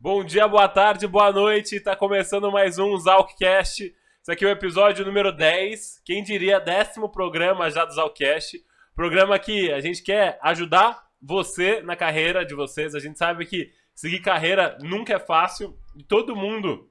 [0.00, 1.80] Bom dia, boa tarde, boa noite.
[1.80, 3.82] Tá começando mais um Zalcast.
[4.22, 6.02] Esse aqui é o episódio número 10.
[6.04, 8.64] Quem diria, décimo programa já do Zalcast.
[8.94, 12.94] Programa que a gente quer ajudar você na carreira de vocês.
[12.94, 16.88] A gente sabe que seguir carreira nunca é fácil e todo mundo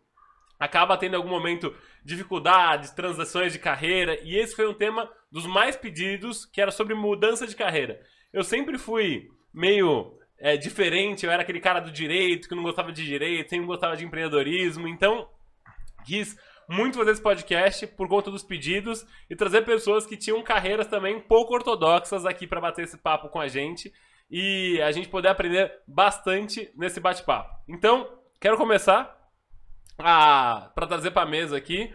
[0.59, 5.45] acaba tendo em algum momento dificuldades, transações de carreira, e esse foi um tema dos
[5.45, 8.01] mais pedidos, que era sobre mudança de carreira.
[8.33, 12.91] Eu sempre fui meio é, diferente, eu era aquele cara do direito, que não gostava
[12.91, 15.29] de direito, sempre gostava de empreendedorismo, então
[16.05, 16.37] quis
[16.69, 21.19] muito fazer esse podcast por conta dos pedidos e trazer pessoas que tinham carreiras também
[21.19, 23.91] pouco ortodoxas aqui para bater esse papo com a gente
[24.29, 27.55] e a gente poder aprender bastante nesse bate-papo.
[27.67, 28.07] Então,
[28.39, 29.15] quero começar
[29.95, 31.93] para trazer para a mesa aqui.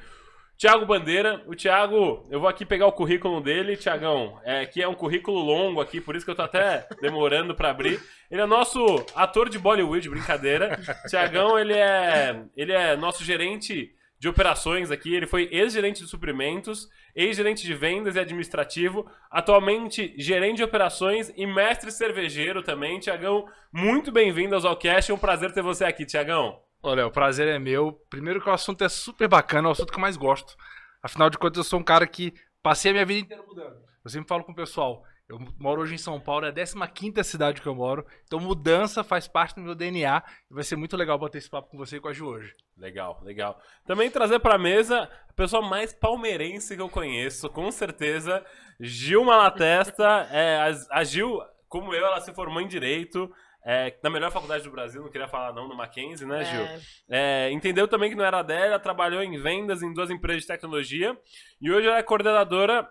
[0.62, 4.86] Tiago Bandeira, o Tiago, eu vou aqui pegar o currículo dele, Tiagão, é, que é
[4.86, 8.00] um currículo longo aqui, por isso que eu tô até demorando para abrir.
[8.30, 10.78] Ele é nosso ator de Bollywood, brincadeira.
[11.10, 16.88] Tiagão, ele é, ele é nosso gerente de operações aqui, ele foi ex-gerente de suprimentos,
[17.12, 23.00] ex-gerente de vendas e administrativo, atualmente gerente de operações e mestre cervejeiro também.
[23.00, 26.60] Tiagão, muito bem-vindo ao Zalcast, é um prazer ter você aqui, Tiagão.
[26.82, 27.92] Olha, o prazer é meu.
[28.10, 30.56] Primeiro que o assunto é super bacana, é o assunto que eu mais gosto.
[31.00, 33.76] Afinal de contas, eu sou um cara que passei a minha vida inteira mudando.
[34.04, 37.22] Eu sempre falo com o pessoal, eu moro hoje em São Paulo, é a 15
[37.22, 38.04] cidade que eu moro.
[38.24, 41.70] Então mudança faz parte do meu DNA e vai ser muito legal bater esse papo
[41.70, 42.52] com você e com a Ju hoje.
[42.76, 43.60] Legal, legal.
[43.86, 48.44] Também trazer para mesa a pessoa mais palmeirense que eu conheço, com certeza,
[48.80, 50.28] Gil Malatesta.
[50.32, 53.32] É, a, a Gil, como eu, ela se formou em Direito,
[53.64, 56.62] é, na melhor faculdade do Brasil, não queria falar não, no Mackenzie, né, Gil?
[56.62, 56.80] É.
[57.08, 61.16] É, entendeu também que não era dela, trabalhou em vendas em duas empresas de tecnologia
[61.60, 62.88] e hoje ela é coordenadora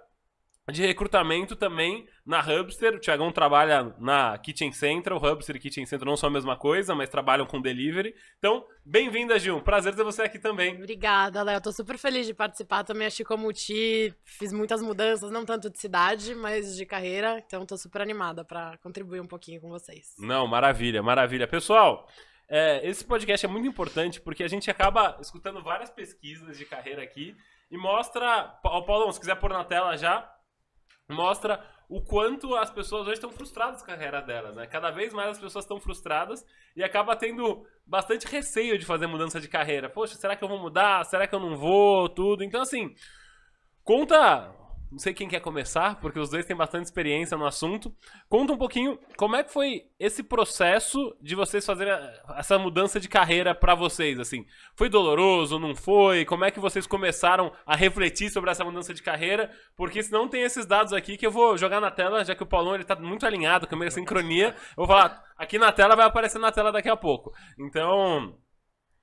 [0.70, 2.96] de recrutamento também na Hubster.
[2.96, 5.14] O Tiagão trabalha na Kitchen Center.
[5.14, 8.14] O Hubster e Kitchen Center não são a mesma coisa, mas trabalham com delivery.
[8.38, 9.62] Então, bem-vinda, Gil.
[9.62, 10.76] Prazer ter você aqui também.
[10.76, 11.62] Obrigada, Léo.
[11.62, 12.84] Tô super feliz de participar.
[12.84, 17.44] Também achei como ti, fiz muitas mudanças, não tanto de cidade, mas de carreira.
[17.46, 20.14] Então, tô super animada para contribuir um pouquinho com vocês.
[20.20, 21.48] Não, maravilha, maravilha.
[21.48, 22.08] Pessoal,
[22.48, 27.02] é, esse podcast é muito importante porque a gente acaba escutando várias pesquisas de carreira
[27.02, 27.36] aqui
[27.72, 28.44] e mostra.
[28.62, 30.30] Paulão, se quiser pôr na tela já
[31.12, 34.66] mostra o quanto as pessoas hoje estão frustradas com a carreira delas, né?
[34.66, 36.46] Cada vez mais as pessoas estão frustradas
[36.76, 39.90] e acaba tendo bastante receio de fazer mudança de carreira.
[39.90, 41.04] Poxa, será que eu vou mudar?
[41.04, 42.08] Será que eu não vou?
[42.08, 42.44] Tudo.
[42.44, 42.96] Então, assim,
[43.84, 44.56] conta
[44.92, 47.96] não sei quem quer começar, porque os dois têm bastante experiência no assunto.
[48.28, 51.94] Conta um pouquinho como é que foi esse processo de vocês fazerem
[52.36, 54.46] essa mudança de carreira para vocês, assim.
[54.76, 56.26] Foi doloroso, não foi?
[56.26, 59.50] Como é que vocês começaram a refletir sobre essa mudança de carreira?
[59.78, 62.48] Porque senão tem esses dados aqui que eu vou jogar na tela, já que o
[62.48, 64.50] Paulão ele tá muito alinhado com a minha sincronia.
[64.72, 67.32] Eu vou falar, aqui na tela vai aparecer na tela daqui a pouco.
[67.58, 68.38] Então,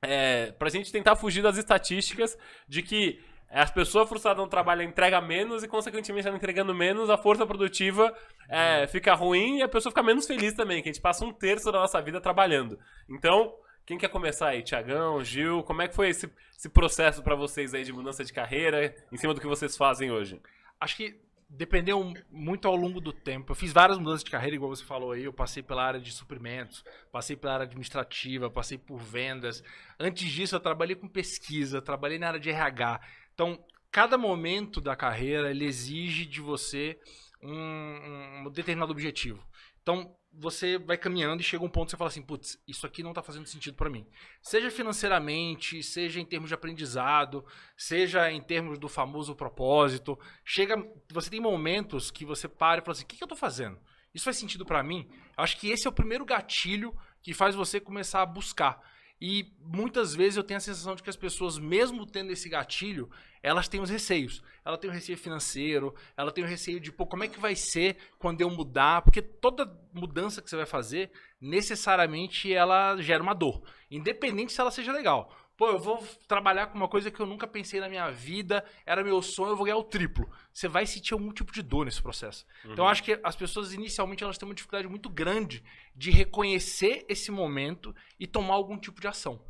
[0.02, 2.36] é, pra gente tentar fugir das estatísticas
[2.68, 3.18] de que
[3.50, 8.14] as pessoas frustradas no trabalho entregam menos e, consequentemente, ela entregando menos, a força produtiva
[8.48, 11.32] é, fica ruim e a pessoa fica menos feliz também, que a gente passa um
[11.32, 12.78] terço da nossa vida trabalhando.
[13.08, 13.54] Então,
[13.86, 14.62] quem quer começar aí?
[14.62, 18.32] Tiagão, Gil, como é que foi esse, esse processo para vocês aí de mudança de
[18.32, 20.38] carreira em cima do que vocês fazem hoje?
[20.78, 23.52] Acho que dependeu muito ao longo do tempo.
[23.52, 25.24] Eu fiz várias mudanças de carreira, igual você falou aí.
[25.24, 29.64] Eu passei pela área de suprimentos, passei pela área administrativa, passei por vendas.
[29.98, 33.00] Antes disso, eu trabalhei com pesquisa, trabalhei na área de RH.
[33.38, 36.98] Então, cada momento da carreira ele exige de você
[37.40, 39.40] um, um determinado objetivo.
[39.80, 43.00] Então, você vai caminhando e chega um ponto que você fala assim, putz, isso aqui
[43.00, 44.04] não está fazendo sentido para mim.
[44.42, 50.18] Seja financeiramente, seja em termos de aprendizado, seja em termos do famoso propósito.
[50.44, 50.76] Chega,
[51.08, 53.78] você tem momentos que você para e fala assim, o que, que eu estou fazendo?
[54.12, 55.08] Isso faz sentido para mim?
[55.36, 58.82] Eu acho que esse é o primeiro gatilho que faz você começar a buscar.
[59.20, 63.10] E muitas vezes eu tenho a sensação de que as pessoas, mesmo tendo esse gatilho,
[63.42, 64.42] elas têm os receios.
[64.64, 67.56] Ela tem o receio financeiro, ela tem o receio de, pô, como é que vai
[67.56, 69.02] ser quando eu mudar?
[69.02, 73.62] Porque toda mudança que você vai fazer, necessariamente ela gera uma dor.
[73.90, 75.34] Independente se ela seja legal.
[75.58, 79.02] Pô, eu vou trabalhar com uma coisa que eu nunca pensei na minha vida, era
[79.02, 80.30] meu sonho, eu vou ganhar o triplo.
[80.54, 82.46] Você vai sentir algum tipo de dor nesse processo.
[82.64, 82.74] Uhum.
[82.74, 85.64] Então, eu acho que as pessoas, inicialmente, elas têm uma dificuldade muito grande
[85.96, 89.44] de reconhecer esse momento e tomar algum tipo de ação.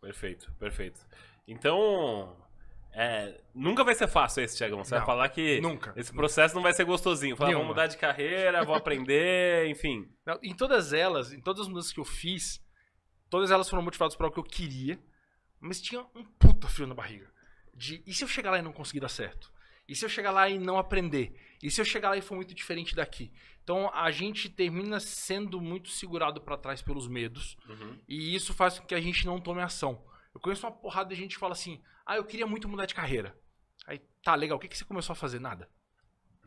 [0.00, 1.04] Perfeito, perfeito.
[1.44, 2.36] Então,
[2.92, 4.84] é, nunca vai ser fácil esse, Tiagão.
[4.84, 7.34] Você não, vai falar que nunca, esse processo não vai ser gostosinho.
[7.34, 10.08] Falar, vou mudar de carreira, vou aprender, enfim.
[10.24, 12.64] Não, em todas elas, em todas as mudanças que eu fiz,
[13.28, 14.96] todas elas foram motivadas para o que eu queria
[15.66, 17.30] mas tinha um puta frio na barriga.
[17.74, 19.52] De, e se eu chegar lá e não conseguir dar certo?
[19.88, 21.38] E se eu chegar lá e não aprender?
[21.62, 23.32] E se eu chegar lá e for muito diferente daqui?
[23.62, 27.56] Então a gente termina sendo muito segurado para trás pelos medos.
[27.68, 27.98] Uhum.
[28.08, 30.04] E isso faz com que a gente não tome ação.
[30.34, 32.94] Eu conheço uma porrada de gente que fala assim: ah, eu queria muito mudar de
[32.94, 33.36] carreira.
[33.86, 35.38] Aí, tá, legal, o que, que você começou a fazer?
[35.38, 35.68] Nada.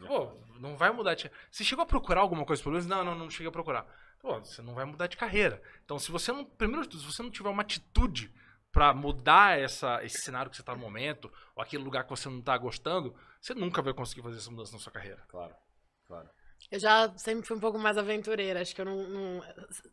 [0.07, 2.87] Pô, não vai mudar de Você chegou a procurar alguma coisa pelo menos?
[2.87, 3.85] Não, não, não cheguei a procurar.
[4.19, 5.61] Pô, você não vai mudar de carreira.
[5.83, 6.45] Então, se você não.
[6.45, 8.33] Primeiro de tudo, se você não tiver uma atitude
[8.71, 12.29] para mudar essa, esse cenário que você tá no momento, ou aquele lugar que você
[12.29, 15.23] não tá gostando, você nunca vai conseguir fazer essa mudança na sua carreira.
[15.27, 15.55] Claro,
[16.07, 16.29] claro.
[16.71, 18.61] Eu já sempre fui um pouco mais aventureira.
[18.61, 19.43] Acho que eu não, não-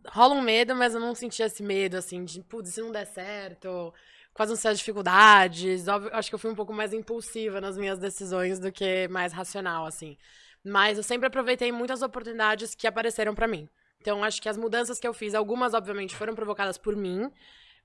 [0.09, 3.07] Rola um medo, mas eu não sentia esse medo, assim, de, putz, se não der
[3.07, 3.93] certo,
[4.35, 5.89] quais vão ser as dificuldades.
[5.89, 9.33] Óbvio, acho que eu fui um pouco mais impulsiva nas minhas decisões do que mais
[9.33, 10.19] racional, assim.
[10.65, 13.69] Mas eu sempre aproveitei muitas oportunidades que apareceram pra mim.
[14.01, 17.31] Então, acho que as mudanças que eu fiz, algumas, obviamente, foram provocadas por mim.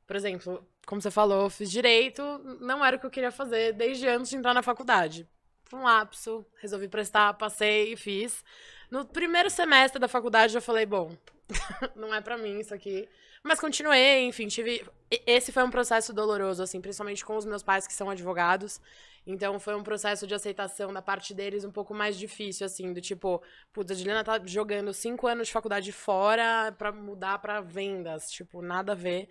[0.08, 2.22] Por exemplo, como você falou, eu fiz direito,
[2.60, 5.28] não era o que eu queria fazer desde antes de entrar na faculdade.
[5.66, 8.44] Foi um lapso, resolvi prestar, passei e fiz.
[8.90, 11.16] No primeiro semestre da faculdade eu falei, bom,
[11.96, 13.08] não é pra mim isso aqui.
[13.44, 14.86] Mas continuei, enfim, tive.
[15.26, 18.80] Esse foi um processo doloroso, assim, principalmente com os meus pais que são advogados.
[19.26, 23.00] Então foi um processo de aceitação da parte deles um pouco mais difícil, assim, do
[23.02, 23.42] tipo,
[23.72, 28.32] putz, a Juliana tá jogando cinco anos de faculdade fora pra mudar pra vendas.
[28.32, 29.30] Tipo, nada a ver.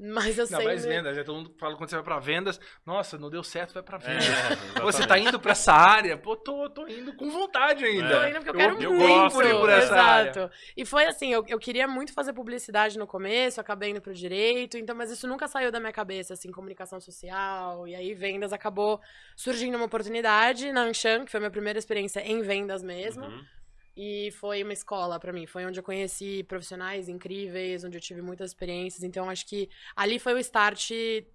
[0.00, 0.66] Mas eu Não, sempre.
[0.66, 1.24] mas vendas, né?
[1.24, 4.00] Todo mundo fala quando você vai pra vendas, nossa, não deu certo, vai pra É,
[4.00, 4.58] vendas.
[4.80, 6.16] Você tá indo pra essa área?
[6.16, 8.20] Pô, tô, tô indo com vontade ainda.
[8.20, 9.08] Tô indo porque eu quero eu muito.
[9.08, 10.30] gosto por, por essa área.
[10.30, 10.54] Exato.
[10.76, 14.78] E foi assim, eu, eu queria muito fazer publicidade no começo, acabei indo pro direito,
[14.78, 19.00] então, mas isso nunca saiu da minha cabeça, assim, comunicação social, e aí vendas acabou
[19.38, 23.24] surgindo uma oportunidade na Anshan, que foi a minha primeira experiência em vendas mesmo.
[23.24, 23.44] Uhum.
[23.96, 25.46] E foi uma escola pra mim.
[25.46, 29.04] Foi onde eu conheci profissionais incríveis, onde eu tive muitas experiências.
[29.04, 30.90] Então, acho que ali foi o start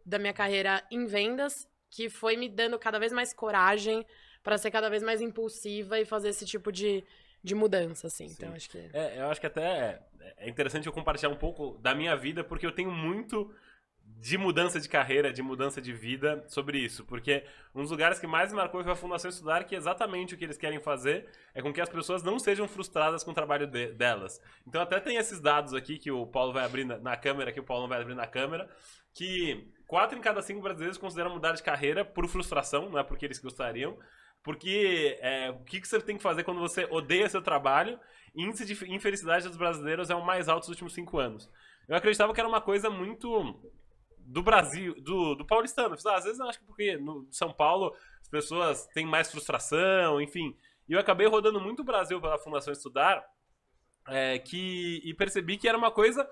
[0.06, 4.06] da minha carreira em vendas, que foi me dando cada vez mais coragem
[4.44, 7.06] pra ser cada vez mais impulsiva e fazer esse tipo de,
[7.42, 8.26] de mudança, assim.
[8.26, 8.80] Então, acho que.
[8.92, 10.02] É, eu acho que até
[10.38, 13.50] é interessante eu compartilhar um pouco da minha vida, porque eu tenho muito
[14.06, 17.04] de mudança de carreira, de mudança de vida sobre isso.
[17.06, 17.44] Porque
[17.76, 20.58] um dos lugares que mais marcou foi a Fundação Estudar, que exatamente o que eles
[20.58, 24.42] querem fazer é com que as pessoas não sejam frustradas com o trabalho de- delas.
[24.66, 27.60] Então até tem esses dados aqui que o Paulo vai abrir na, na câmera, que
[27.60, 28.70] o Paulo vai abrir na câmera,
[29.14, 33.26] que quatro em cada cinco brasileiros consideram mudar de carreira por frustração, não é porque
[33.26, 33.98] eles gostariam.
[34.42, 38.00] Porque é, o que, que você tem que fazer quando você odeia seu trabalho?
[38.36, 41.50] Índice de infelicidade dos brasileiros é o mais alto dos últimos cinco anos.
[41.88, 43.62] Eu acreditava que era uma coisa muito
[44.26, 45.96] do Brasil, do, do paulistano.
[46.06, 50.22] Ah, Às vezes eu acho que porque no São Paulo as pessoas têm mais frustração,
[50.22, 50.56] enfim.
[50.88, 53.24] E eu acabei rodando muito o Brasil pela Fundação Estudar
[54.08, 56.28] é, que, e percebi que era uma coisa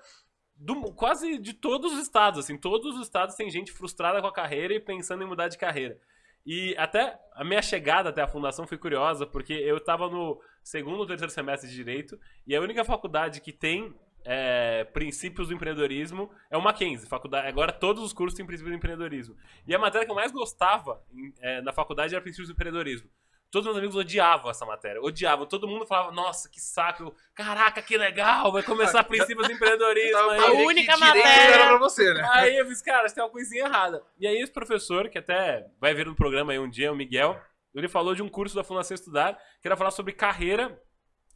[0.54, 2.40] do, quase de todos os estados.
[2.40, 5.58] Assim, todos os estados têm gente frustrada com a carreira e pensando em mudar de
[5.58, 5.98] carreira.
[6.44, 10.98] E até a minha chegada até a fundação foi curiosa, porque eu estava no segundo
[10.98, 16.30] ou terceiro semestre de Direito, e a única faculdade que tem é, princípios do empreendedorismo
[16.50, 17.08] é o Mackenzie.
[17.08, 19.36] Faculdade, agora todos os cursos têm princípios do empreendedorismo.
[19.66, 23.08] E a matéria que eu mais gostava em- é, na faculdade era princípios do empreendedorismo.
[23.50, 25.44] Todos meus amigos odiavam essa matéria, odiavam.
[25.44, 27.02] Todo mundo falava, nossa, que saco.
[27.02, 30.16] Eu, Caraca, que legal, vai começar princípios do empreendedorismo.
[30.30, 30.40] Aí.
[30.40, 32.26] que única matéria- era pra você, né?
[32.32, 34.02] Aí eu disse, cara, tem uma coisinha errada.
[34.18, 37.38] E aí esse professor, que até vai vir no programa aí um dia, o Miguel,
[37.74, 40.80] ele falou de um curso da Fundação Estudar, que era falar sobre carreira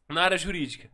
[0.09, 0.89] na área jurídica.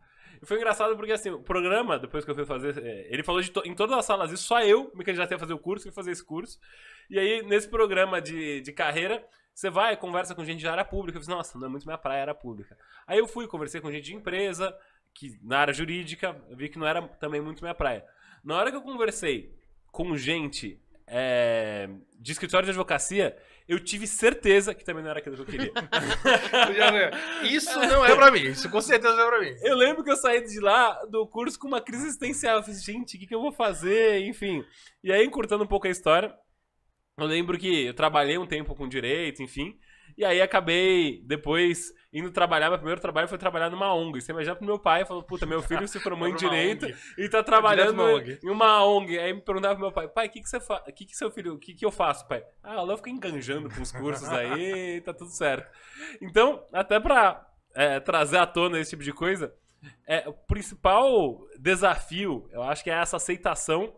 [0.45, 3.63] Foi engraçado porque, assim, o programa, depois que eu fui fazer, é, ele falou to-
[3.65, 6.11] em todas as salas isso, só eu me candidatei a fazer o curso, fui fazer
[6.11, 6.59] esse curso.
[7.09, 9.23] E aí, nesse programa de, de carreira,
[9.53, 11.97] você vai, conversa com gente de área pública, eu disse, nossa, não é muito minha
[11.97, 12.77] praia, área pública.
[13.05, 14.75] Aí eu fui, conversei com gente de empresa,
[15.13, 18.03] que na área jurídica, vi que não era também muito minha praia.
[18.43, 19.53] Na hora que eu conversei
[19.91, 21.87] com gente é,
[22.19, 25.71] de escritório de advocacia, eu tive certeza que também não era aquilo que eu queria.
[27.43, 28.41] Isso não é pra mim.
[28.41, 29.55] Isso com certeza não é pra mim.
[29.61, 32.57] Eu lembro que eu saí de lá do curso com uma crise existencial.
[32.57, 34.25] Eu falei, gente, o que, que eu vou fazer?
[34.25, 34.63] Enfim.
[35.03, 36.33] E aí, encurtando um pouco a história,
[37.17, 39.77] eu lembro que eu trabalhei um tempo com direito, enfim.
[40.17, 42.69] E aí acabei, depois, indo trabalhar.
[42.69, 44.21] Meu primeiro trabalho foi trabalhar numa ONG.
[44.21, 46.95] Você imagina pro meu pai, falou, puta, meu filho se formou em direito ONG.
[47.17, 48.03] e tá trabalhando
[48.43, 49.17] em uma ONG.
[49.17, 50.83] Aí me perguntava pro meu pai, pai, o que, que você faz?
[50.95, 52.43] Que, que seu filho, o que, que eu faço, pai?
[52.61, 55.67] Ah, lá eu fico enganjando com os cursos aí, tá tudo certo.
[56.21, 59.53] Então, até pra é, trazer à tona esse tipo de coisa,
[60.07, 63.93] é, o principal desafio, eu acho que é essa aceitação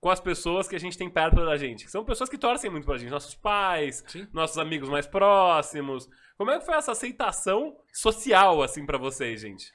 [0.00, 1.84] com as pessoas que a gente tem perto da gente.
[1.84, 4.28] que São pessoas que torcem muito pra gente, nossos pais, Sim.
[4.32, 6.08] nossos amigos mais próximos.
[6.36, 9.72] Como é que foi essa aceitação social, assim, pra vocês, gente?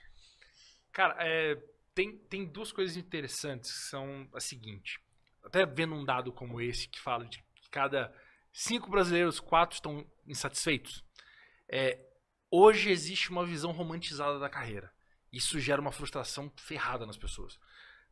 [0.93, 1.61] Cara, é,
[1.93, 4.99] tem, tem duas coisas interessantes que são a seguinte.
[5.43, 8.13] Até vendo um dado como esse que fala de que cada
[8.53, 11.03] cinco brasileiros, quatro estão insatisfeitos.
[11.69, 11.99] É,
[12.49, 14.93] hoje existe uma visão romantizada da carreira.
[15.33, 17.59] Isso gera uma frustração ferrada nas pessoas.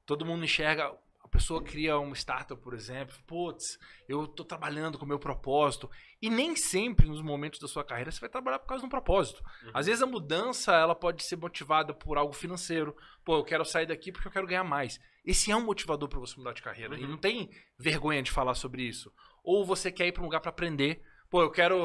[0.06, 0.92] Todo mundo enxerga
[1.32, 5.90] pessoa cria uma startup, por exemplo, putz, eu estou trabalhando com o meu propósito.
[6.22, 8.90] E nem sempre nos momentos da sua carreira você vai trabalhar por causa de um
[8.90, 9.42] propósito.
[9.64, 9.72] Uhum.
[9.74, 12.96] Às vezes a mudança ela pode ser motivada por algo financeiro.
[13.24, 15.00] Pô, eu quero sair daqui porque eu quero ganhar mais.
[15.26, 16.96] Esse é um motivador para você mudar de carreira.
[16.96, 17.02] Uhum.
[17.02, 19.12] E não tem vergonha de falar sobre isso.
[19.44, 21.02] Ou você quer ir para um lugar para aprender.
[21.30, 21.76] Pô, eu quero,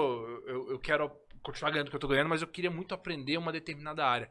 [0.47, 1.09] eu, eu quero
[1.41, 4.29] continuar ganhando o que eu estou ganhando, mas eu queria muito aprender uma determinada área.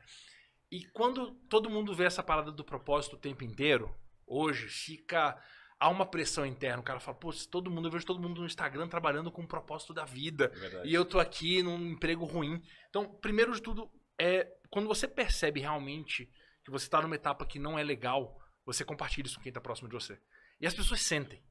[0.70, 3.96] E quando todo mundo vê essa parada do propósito o tempo inteiro,
[4.28, 5.38] hoje fica
[5.80, 6.82] há uma pressão interna.
[6.82, 9.48] O cara fala, pô, todo mundo, eu vejo todo mundo no Instagram trabalhando com o
[9.48, 10.52] propósito da vida.
[10.56, 12.62] É e eu tô aqui num emprego ruim.
[12.90, 13.90] Então, primeiro de tudo,
[14.20, 16.30] é quando você percebe realmente
[16.64, 19.62] que você tá numa etapa que não é legal, você compartilha isso com quem tá
[19.62, 20.20] próximo de você.
[20.60, 21.44] E as pessoas sentem.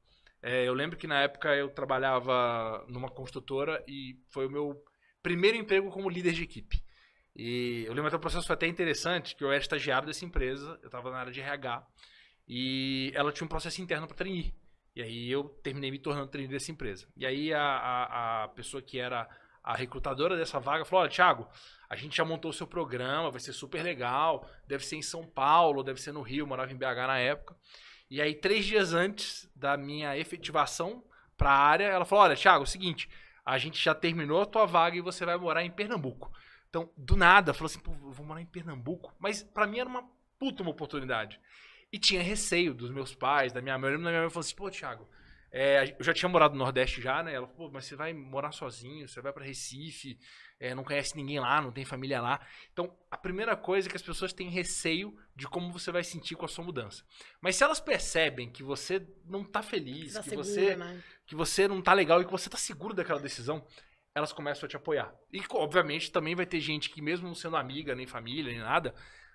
[0.42, 4.82] É, eu lembro que na época eu trabalhava numa construtora e foi o meu
[5.22, 6.82] primeiro emprego como líder de equipe.
[7.36, 10.78] E eu lembro que o processo foi até interessante, que eu era estagiário dessa empresa,
[10.82, 11.86] eu estava na área de RH.
[12.46, 14.54] E ela tinha um processo interno para trainee.
[14.94, 17.06] E aí eu terminei me tornando trainee dessa empresa.
[17.16, 19.28] E aí a, a, a pessoa que era
[19.62, 21.48] a recrutadora dessa vaga falou: Olha, Thiago,
[21.88, 24.48] a gente já montou o seu programa, vai ser super legal.
[24.66, 27.56] Deve ser em São Paulo, deve ser no Rio, morava em BH na época.
[28.10, 31.02] E aí, três dias antes da minha efetivação
[31.36, 33.08] para a área, ela falou: Olha, Thiago, é o seguinte,
[33.44, 36.30] a gente já terminou a tua vaga e você vai morar em Pernambuco.
[36.68, 39.14] Então, do nada, falou assim: Pô, vou morar em Pernambuco.
[39.18, 40.04] Mas para mim era uma
[40.38, 41.40] puta uma oportunidade.
[41.94, 43.92] E tinha receio dos meus pais, da minha mãe.
[43.92, 45.08] Eu minha mãe falou assim, pô, Thiago,
[45.48, 47.34] é, eu já tinha morado no Nordeste já, né?
[47.34, 50.18] Ela falou, pô, mas você vai morar sozinho, você vai para Recife,
[50.58, 52.44] é, não conhece ninguém lá, não tem família lá.
[52.72, 56.34] Então, a primeira coisa é que as pessoas têm receio de como você vai sentir
[56.34, 57.04] com a sua mudança.
[57.40, 61.00] Mas se elas percebem que você não tá feliz, tá que, segura, você, né?
[61.24, 63.64] que você não tá legal e que você tá seguro daquela decisão,
[64.12, 65.14] elas começam a te apoiar.
[65.32, 68.92] E, obviamente, também vai ter gente que, mesmo não sendo amiga, nem família, nem nada,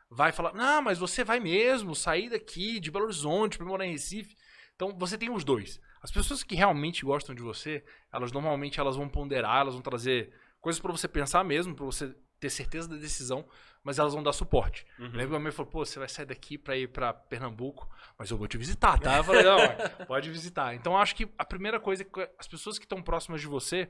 [0.09, 3.91] vai falar: não, mas você vai mesmo sair daqui de Belo Horizonte para morar em
[3.91, 4.35] Recife.
[4.75, 5.79] Então você tem os dois.
[6.01, 10.33] As pessoas que realmente gostam de você, elas normalmente elas vão ponderar, elas vão trazer
[10.61, 13.45] coisas para você pensar mesmo, para você ter certeza da decisão,
[13.83, 14.85] mas elas vão dar suporte.
[14.97, 15.05] Uhum.
[15.05, 18.31] Lembra que minha mãe falou, pô, você vai sair daqui para ir para Pernambuco, mas
[18.31, 19.17] eu vou te visitar, tá?
[19.17, 19.57] Eu falei, não,
[20.07, 20.73] pode visitar.
[20.73, 23.89] Então acho que a primeira coisa é que as pessoas que estão próximas de você,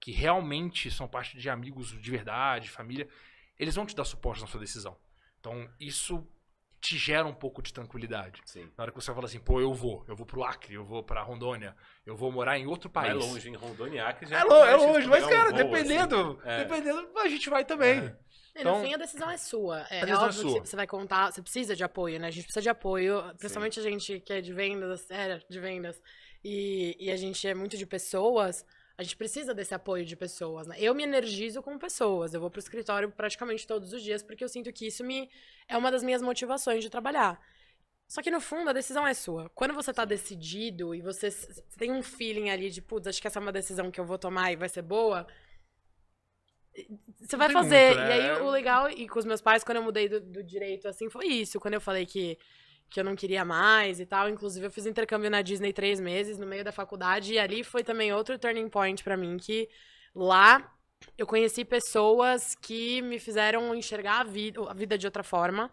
[0.00, 3.06] que realmente são parte de amigos de verdade, família,
[3.58, 4.96] eles vão te dar suporte na sua decisão.
[5.42, 6.24] Então, isso
[6.80, 8.40] te gera um pouco de tranquilidade.
[8.44, 8.68] Sim.
[8.76, 11.02] Na hora que você fala assim, pô, eu vou, eu vou pro Acre, eu vou
[11.02, 13.10] pra Rondônia, eu vou morar em outro país.
[13.10, 16.40] É longe, em Rondônia e Acre já é, longe, é longe, mas cara, um dependendo,
[16.40, 16.48] assim.
[16.48, 16.64] é.
[16.64, 17.98] dependendo, a gente vai também.
[17.98, 18.16] É.
[18.54, 19.86] Então, no fim, a decisão é sua.
[19.90, 20.60] É, é óbvio é sua.
[20.60, 22.28] que você vai contar, você precisa de apoio, né?
[22.28, 23.80] A gente precisa de apoio, principalmente Sim.
[23.80, 26.00] a gente que é de vendas, é, de vendas,
[26.44, 28.64] e, e a gente é muito de pessoas.
[28.96, 30.76] A gente precisa desse apoio de pessoas, né?
[30.78, 32.34] Eu me energizo com pessoas.
[32.34, 35.30] Eu vou pro escritório praticamente todos os dias porque eu sinto que isso me
[35.68, 37.40] é uma das minhas motivações de trabalhar.
[38.06, 39.48] Só que no fundo a decisão é sua.
[39.54, 41.30] Quando você tá decidido e você
[41.78, 44.18] tem um feeling ali de, putz, acho que essa é uma decisão que eu vou
[44.18, 45.26] tomar e vai ser boa,
[47.20, 47.94] você vai fazer.
[47.94, 48.18] Muito, né?
[48.18, 50.88] E aí o legal, e com os meus pais, quando eu mudei do, do direito,
[50.88, 51.58] assim, foi isso.
[51.60, 52.38] Quando eu falei que
[52.92, 54.28] que eu não queria mais e tal.
[54.28, 57.32] Inclusive, eu fiz intercâmbio na Disney três meses no meio da faculdade.
[57.32, 59.68] E ali foi também outro turning point para mim, que
[60.14, 60.70] lá
[61.16, 65.70] eu conheci pessoas que me fizeram enxergar a vida, a vida de outra forma.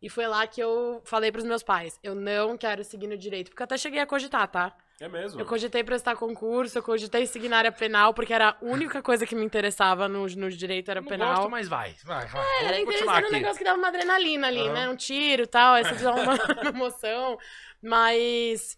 [0.00, 3.50] E foi lá que eu falei pros meus pais: eu não quero seguir no direito.
[3.50, 4.76] Porque até cheguei a cogitar, tá?
[5.00, 5.40] É mesmo?
[5.40, 9.24] Eu cogitei prestar concurso, eu cogitei seguir na área penal, porque era a única coisa
[9.24, 11.36] que me interessava no, no direito, era não penal.
[11.36, 12.44] Gosto, mas vai, vai, vai.
[12.44, 14.72] É, era interessante, um negócio que dava uma adrenalina ali, uhum.
[14.72, 14.88] né?
[14.88, 17.38] Um tiro e tal, aí você precisa uma, uma emoção.
[17.80, 18.76] Mas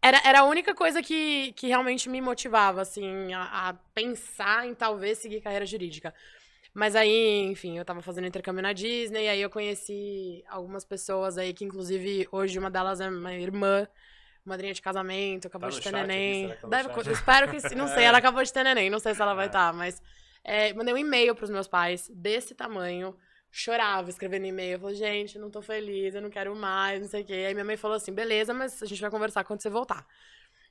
[0.00, 4.74] era, era a única coisa que, que realmente me motivava, assim, a, a, pensar em
[4.74, 6.14] talvez seguir carreira jurídica.
[6.72, 11.52] Mas aí, enfim, eu tava fazendo intercâmbio na Disney, aí eu conheci algumas pessoas aí,
[11.52, 13.88] que inclusive hoje uma delas é minha irmã,
[14.48, 16.50] madrinha de casamento, acabou tá de ter neném.
[16.50, 19.22] Aqui, Deve, espero que sim, não sei, ela acabou de ter neném, não sei se
[19.22, 19.70] ela vai estar, é.
[19.70, 20.02] tá, mas
[20.42, 23.16] é, mandei um e-mail pros meus pais desse tamanho,
[23.50, 27.24] chorava escrevendo e-mail, falei, gente, não tô feliz, eu não quero mais, não sei o
[27.24, 27.44] quê.
[27.48, 30.06] Aí minha mãe falou assim, beleza, mas a gente vai conversar quando você voltar.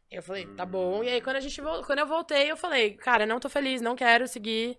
[0.10, 1.04] Eu falei, tá bom.
[1.04, 3.96] E aí quando a gente quando eu voltei, eu falei, cara, não tô feliz, não
[3.96, 4.78] quero seguir.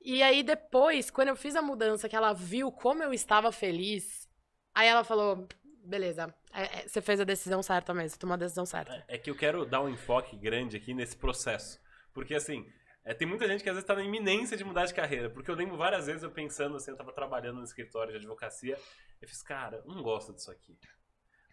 [0.00, 4.28] E aí depois, quando eu fiz a mudança, que ela viu como eu estava feliz,
[4.74, 5.46] aí ela falou,
[5.84, 9.04] beleza, é, é, você fez a decisão certa mesmo, tomou a decisão certa.
[9.08, 11.80] É, é que eu quero dar um enfoque grande aqui nesse processo.
[12.12, 12.70] Porque assim,
[13.04, 15.30] é, tem muita gente que às vezes está na iminência de mudar de carreira.
[15.30, 18.78] Porque eu lembro várias vezes eu pensando assim, eu tava trabalhando no escritório de advocacia,
[19.20, 20.78] eu fiz, cara, não gosto disso aqui.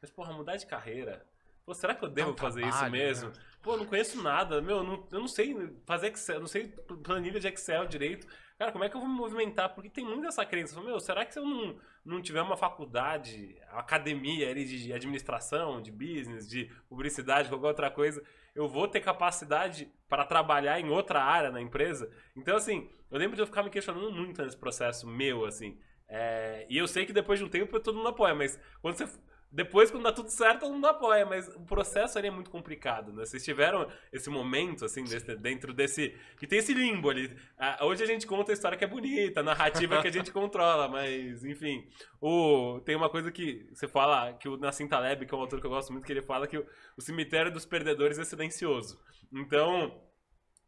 [0.02, 1.26] Mas, porra, mudar de carreira.
[1.66, 3.30] Pô, será que eu devo fazer trabalho, isso mesmo?
[3.30, 3.36] Né?
[3.62, 6.68] Pô, eu não conheço nada, meu, eu não, eu não sei fazer Excel, não sei
[7.04, 8.28] planilha de Excel direito.
[8.58, 9.74] cara, como é que eu vou me movimentar?
[9.76, 10.74] Porque tem muito essa crença.
[10.74, 15.82] Falo, Meu, será que se eu não, não tiver uma faculdade, academia ali de administração,
[15.82, 18.24] de business, de publicidade, qualquer outra coisa,
[18.56, 22.12] eu vou ter capacidade para trabalhar em outra área na empresa?
[22.36, 25.78] Então, assim, eu lembro de eu ficar me questionando muito nesse processo meu, assim.
[26.08, 29.08] É, e eu sei que depois de um tempo todo mundo apoia, mas quando você
[29.52, 33.12] depois, quando dá tudo certo, todo mundo apoia, mas o processo ali é muito complicado,
[33.12, 33.26] né?
[33.26, 36.16] Vocês tiveram esse momento, assim, desse, dentro desse.
[36.38, 37.36] que tem esse limbo ali.
[37.58, 40.30] Ah, hoje a gente conta a história que é bonita, a narrativa que a gente
[40.34, 41.88] controla, mas, enfim.
[42.22, 45.60] O, tem uma coisa que você fala, que o Nassim Taleb, que é um autor
[45.60, 49.02] que eu gosto muito, que ele fala que o, o cemitério dos perdedores é silencioso.
[49.34, 50.00] Então,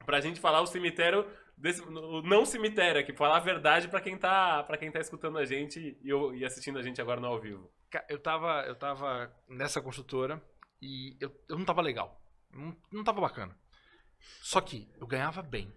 [0.07, 4.63] pra gente falar o cemitério desse, não cemitério aqui, falar a verdade para quem tá
[4.63, 7.69] para quem tá escutando a gente e, e assistindo a gente agora no ao vivo.
[8.09, 10.41] Eu tava, eu tava nessa construtora
[10.81, 12.21] e eu, eu não tava legal.
[12.51, 13.57] Não, não tava bacana.
[14.41, 15.71] Só que eu ganhava bem.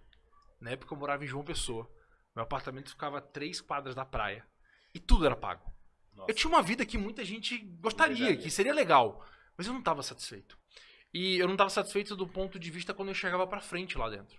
[0.59, 1.89] Na época eu morava em João Pessoa.
[2.35, 4.45] Meu apartamento ficava a três quadras da praia.
[4.93, 5.63] E tudo era pago.
[6.13, 6.31] Nossa.
[6.31, 9.25] Eu tinha uma vida que muita gente gostaria, que seria legal.
[9.57, 10.57] Mas eu não estava satisfeito.
[11.13, 14.09] E eu não estava satisfeito do ponto de vista quando eu chegava para frente lá
[14.09, 14.37] dentro.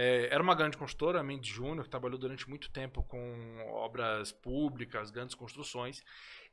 [0.00, 4.30] É, era uma grande construtora, a Mendes Júnior, que trabalhou durante muito tempo com obras
[4.30, 6.04] públicas, grandes construções.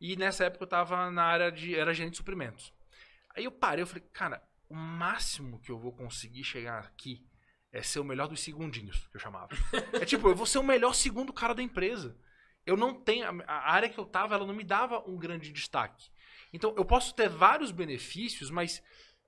[0.02, 1.76] E nessa época eu estava na área de.
[1.76, 2.74] era gerente de suprimentos.
[3.36, 7.24] Aí eu parei, eu falei, cara, o máximo que eu vou conseguir chegar aqui
[7.72, 9.50] é ser o melhor dos segundinhos, que eu chamava.
[9.94, 12.18] é tipo, eu vou ser o melhor segundo cara da empresa.
[12.66, 13.44] Eu não tenho.
[13.46, 16.10] A área que eu tava, ela não me dava um grande destaque.
[16.52, 18.82] Então, eu posso ter vários benefícios, mas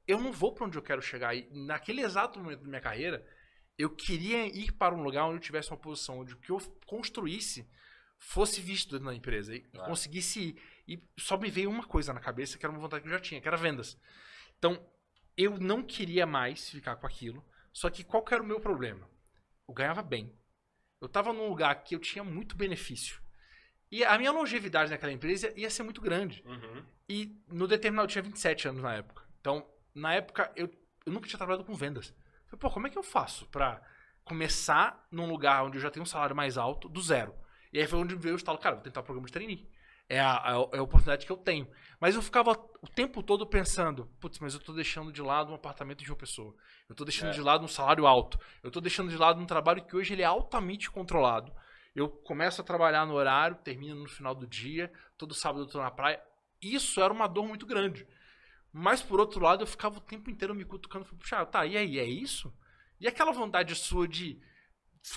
[0.07, 1.35] eu não vou para onde eu quero chegar.
[1.35, 3.23] E naquele exato momento da minha carreira,
[3.77, 6.59] eu queria ir para um lugar onde eu tivesse uma posição onde o que eu
[6.85, 7.69] construísse
[8.17, 9.87] fosse visto na empresa e claro.
[9.87, 10.61] conseguisse ir.
[10.87, 13.19] E só me veio uma coisa na cabeça que era uma vontade que eu já
[13.19, 13.99] tinha, que era vendas.
[14.57, 14.83] Então,
[15.35, 17.45] eu não queria mais ficar com aquilo.
[17.71, 19.07] Só que qual que era o meu problema?
[19.67, 20.33] Eu ganhava bem.
[20.99, 23.21] Eu estava num lugar que eu tinha muito benefício.
[23.91, 26.43] E a minha longevidade naquela empresa ia ser muito grande.
[26.45, 26.83] Uhum.
[27.07, 29.23] E no determinado, eu tinha 27 anos na época.
[29.39, 30.69] Então, na época, eu,
[31.05, 32.13] eu nunca tinha trabalhado com vendas.
[32.57, 33.81] Falei, pô, como é que eu faço para
[34.23, 37.33] começar num lugar onde eu já tenho um salário mais alto, do zero?
[37.71, 39.69] E aí foi onde veio o estalo, cara, vou tentar o programa de trainee.
[40.09, 41.67] É a, a, é a, oportunidade que eu tenho.
[41.99, 45.55] Mas eu ficava o tempo todo pensando, putz, mas eu tô deixando de lado um
[45.55, 46.55] apartamento de uma pessoa.
[46.87, 47.33] Eu tô deixando é.
[47.33, 48.39] de lado um salário alto.
[48.63, 51.51] Eu tô deixando de lado um trabalho que hoje ele é altamente controlado.
[51.93, 55.81] Eu começo a trabalhar no horário, termino no final do dia, todo sábado eu tô
[55.81, 56.21] na praia.
[56.61, 58.07] Isso era uma dor muito grande.
[58.79, 61.97] Mas por outro lado, eu ficava o tempo inteiro me cutucando, puxa, tá, e aí,
[61.97, 62.53] é isso?
[62.99, 64.39] E aquela vontade sua de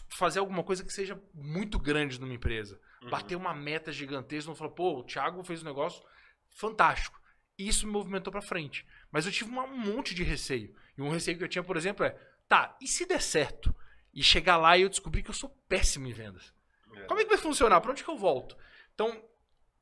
[0.08, 2.80] fazer alguma coisa que seja muito grande numa empresa.
[3.02, 3.10] Uhum.
[3.10, 6.02] Bater uma meta gigantesca, não falar, pô, o Thiago fez um negócio
[6.48, 7.20] fantástico.
[7.58, 8.86] E isso me movimentou para frente.
[9.12, 10.74] Mas eu tive um monte de receio.
[10.96, 12.18] E um receio que eu tinha, por exemplo, é,
[12.48, 13.76] tá, e se der certo?
[14.14, 16.54] E chegar lá e eu descobrir que eu sou péssimo em vendas.
[16.94, 17.02] É.
[17.02, 17.78] Como é que vai funcionar?
[17.82, 18.56] Para onde que eu volto?
[18.94, 19.22] Então,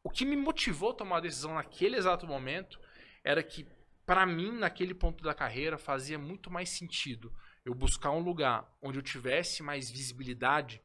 [0.02, 2.80] o que me motivou a tomar a decisão naquele exato momento
[3.28, 3.66] era que,
[4.06, 7.30] para mim, naquele ponto da carreira, fazia muito mais sentido
[7.62, 10.80] eu buscar um lugar onde eu tivesse mais visibilidade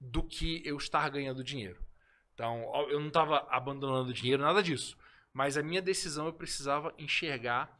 [0.00, 1.84] do que eu estar ganhando dinheiro.
[2.32, 4.96] Então, eu não estava abandonando dinheiro, nada disso.
[5.34, 7.78] Mas a minha decisão eu precisava enxergar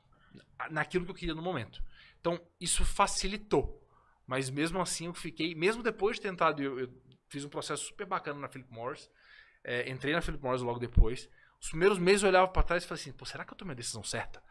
[0.71, 1.83] naquilo que eu queria no momento.
[2.21, 3.83] Então, isso facilitou.
[4.27, 8.07] Mas mesmo assim, eu fiquei, mesmo depois de tentado, eu, eu fiz um processo super
[8.07, 9.11] bacana na Philip Morris.
[9.64, 11.31] É, entrei na Philip Morris logo depois.
[11.61, 13.73] Os primeiros meses eu olhava para trás e falei assim: Pô, será que eu tomei
[13.73, 14.42] a decisão certa?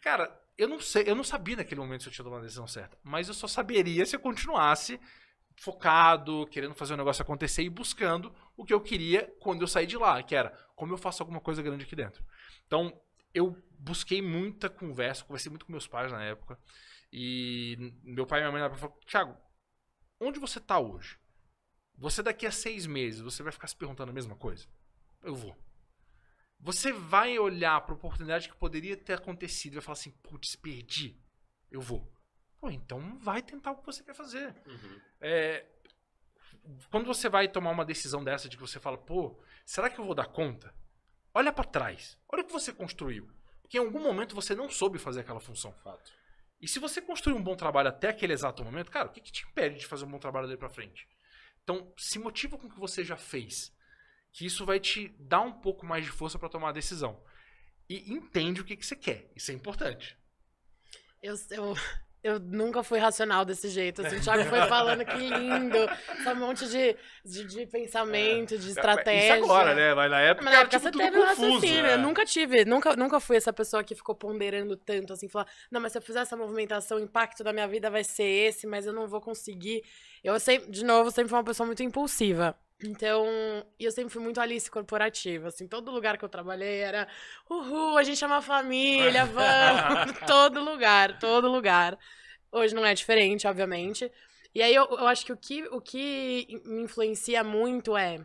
[0.00, 2.66] Cara, eu não sei, eu não sabia naquele momento se eu tinha tomado a decisão
[2.66, 5.00] certa, mas eu só saberia se eu continuasse
[5.56, 9.86] focado, querendo fazer o negócio acontecer e buscando o que eu queria quando eu saí
[9.86, 12.24] de lá, que era como eu faço alguma coisa grande aqui dentro.
[12.66, 13.00] Então,
[13.32, 16.58] eu busquei muita conversa, conversei muito com meus pais na época,
[17.12, 19.36] e meu pai e minha mãe época falaram, Thiago,
[20.20, 21.18] onde você está hoje?
[21.96, 24.66] Você daqui a seis meses, você vai ficar se perguntando a mesma coisa?
[25.22, 25.56] Eu vou.
[26.64, 30.56] Você vai olhar para a oportunidade que poderia ter acontecido e vai falar assim: putz,
[30.56, 31.14] perdi.
[31.70, 32.10] Eu vou.
[32.58, 34.56] Pô, então vai tentar o que você quer fazer.
[34.66, 35.00] Uhum.
[35.20, 35.66] É,
[36.90, 40.06] quando você vai tomar uma decisão dessa de que você fala, pô, será que eu
[40.06, 40.74] vou dar conta?
[41.34, 42.18] Olha para trás.
[42.32, 43.28] Olha o que você construiu.
[43.60, 45.70] Porque em algum momento você não soube fazer aquela função.
[45.84, 46.12] Fato.
[46.62, 49.32] E se você construiu um bom trabalho até aquele exato momento, cara, o que, que
[49.32, 51.06] te impede de fazer um bom trabalho daí para frente?
[51.62, 53.70] Então, se motiva com o que você já fez
[54.34, 57.22] que isso vai te dar um pouco mais de força para tomar a decisão.
[57.88, 59.30] E entende o que, que você quer.
[59.36, 60.18] Isso é importante.
[61.22, 61.74] Eu, eu,
[62.20, 64.04] eu nunca fui racional desse jeito.
[64.04, 65.78] Assim, o Thiago foi falando que lindo,
[66.26, 69.36] um monte de, de, de pensamento, de estratégia.
[69.36, 69.94] Isso agora, né?
[69.94, 71.82] Mas na época, Mas na época tipo, você teve um confuso, raciocínio.
[71.84, 71.94] né?
[71.94, 75.80] Eu nunca tive, nunca, nunca fui essa pessoa que ficou ponderando tanto, assim, falar, não,
[75.80, 78.84] mas se eu fizer essa movimentação, o impacto da minha vida vai ser esse, mas
[78.84, 79.84] eu não vou conseguir.
[80.24, 82.58] Eu sempre, de novo, sempre fui uma pessoa muito impulsiva.
[82.86, 83.26] Então,
[83.78, 87.08] e eu sempre fui muito Alice corporativa, assim, todo lugar que eu trabalhei era,
[87.48, 91.98] uhul, a gente é uma família, vamos, todo lugar, todo lugar.
[92.52, 94.10] Hoje não é diferente, obviamente.
[94.54, 98.24] E aí eu, eu acho que o, que o que me influencia muito é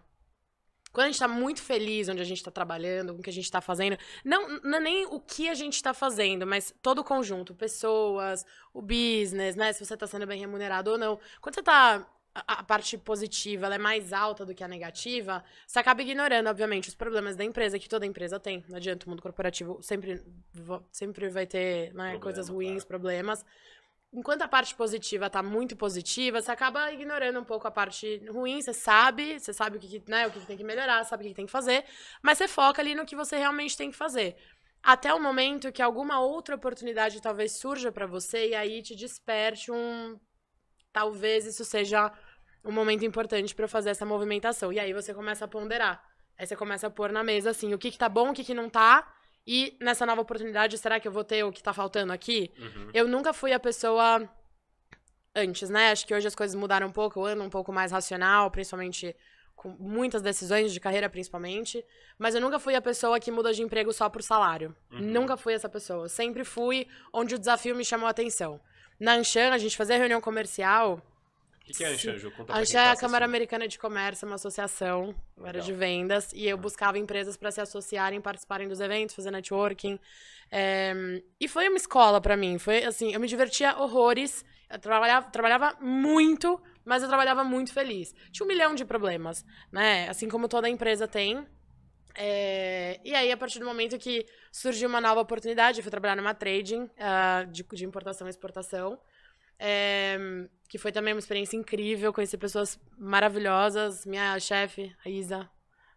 [0.91, 3.33] quando a gente tá muito feliz onde a gente tá trabalhando, com o que a
[3.33, 6.99] gente tá fazendo, não, não é nem o que a gente tá fazendo, mas todo
[6.99, 9.71] o conjunto, pessoas, o business, né?
[9.71, 11.19] Se você tá sendo bem remunerado ou não.
[11.41, 12.07] Quando você tá.
[12.33, 16.87] A, parte positiva ela é mais alta do que a negativa, você acaba ignorando, obviamente,
[16.87, 18.63] os problemas da empresa, que toda empresa tem.
[18.69, 20.23] Não adianta, o mundo corporativo sempre,
[20.91, 22.87] sempre vai ter né, Problema, coisas ruins, claro.
[22.87, 23.45] problemas.
[24.11, 28.61] Enquanto a parte positiva tá muito positiva, você acaba ignorando um pouco a parte ruim,
[28.61, 31.35] você sabe, você sabe o que, né, o que tem que melhorar, sabe o que
[31.35, 31.83] tem que fazer,
[32.21, 34.35] mas você foca ali no que você realmente tem que fazer.
[34.81, 39.71] Até o momento que alguma outra oportunidade talvez surja pra você e aí te desperte
[39.71, 40.17] um
[40.91, 42.11] talvez isso seja
[42.63, 44.71] um momento importante pra eu fazer essa movimentação.
[44.73, 46.03] E aí você começa a ponderar.
[46.37, 48.43] Aí você começa a pôr na mesa assim, o que que tá bom, o que
[48.43, 49.07] que não tá,
[49.45, 52.51] e nessa nova oportunidade, será que eu vou ter o que tá faltando aqui?
[52.57, 52.91] Uhum.
[52.93, 54.29] Eu nunca fui a pessoa
[55.35, 55.91] antes, né?
[55.91, 59.15] Acho que hoje as coisas mudaram um pouco, eu ando um pouco mais racional, principalmente
[59.55, 61.83] com muitas decisões de carreira, principalmente.
[62.17, 64.75] Mas eu nunca fui a pessoa que muda de emprego só por salário.
[64.91, 64.99] Uhum.
[64.99, 66.07] Nunca fui essa pessoa.
[66.07, 68.61] Sempre fui onde o desafio me chamou a atenção.
[68.99, 71.01] Na Anshan, a gente fazia reunião comercial.
[71.61, 72.31] O que, que é Anshan, Ju?
[72.31, 73.07] Conta A Anshan tá é a assistindo.
[73.07, 76.59] Câmara Americana de Comércio, uma associação, eu era de vendas, e eu Ah.
[76.59, 79.99] buscava empresas para se associarem, participarem dos eventos, fazer networking.
[80.51, 82.57] É, E foi uma escola para mim.
[82.57, 84.43] Foi assim, eu me divertia horrores.
[84.69, 88.13] Eu trabalhava, trabalhava muito, mas eu trabalhava muito feliz.
[88.31, 90.07] Tinha um milhão de problemas, né?
[90.09, 91.45] Assim como toda empresa tem.
[92.15, 96.15] É, E aí, a partir do momento que surgiu uma nova oportunidade, eu fui trabalhar
[96.15, 98.99] numa trading ah, de, de importação e exportação.
[99.59, 100.17] É,
[100.69, 105.49] que foi também uma experiência incrível, conheci pessoas maravilhosas, minha chefe, a Isa,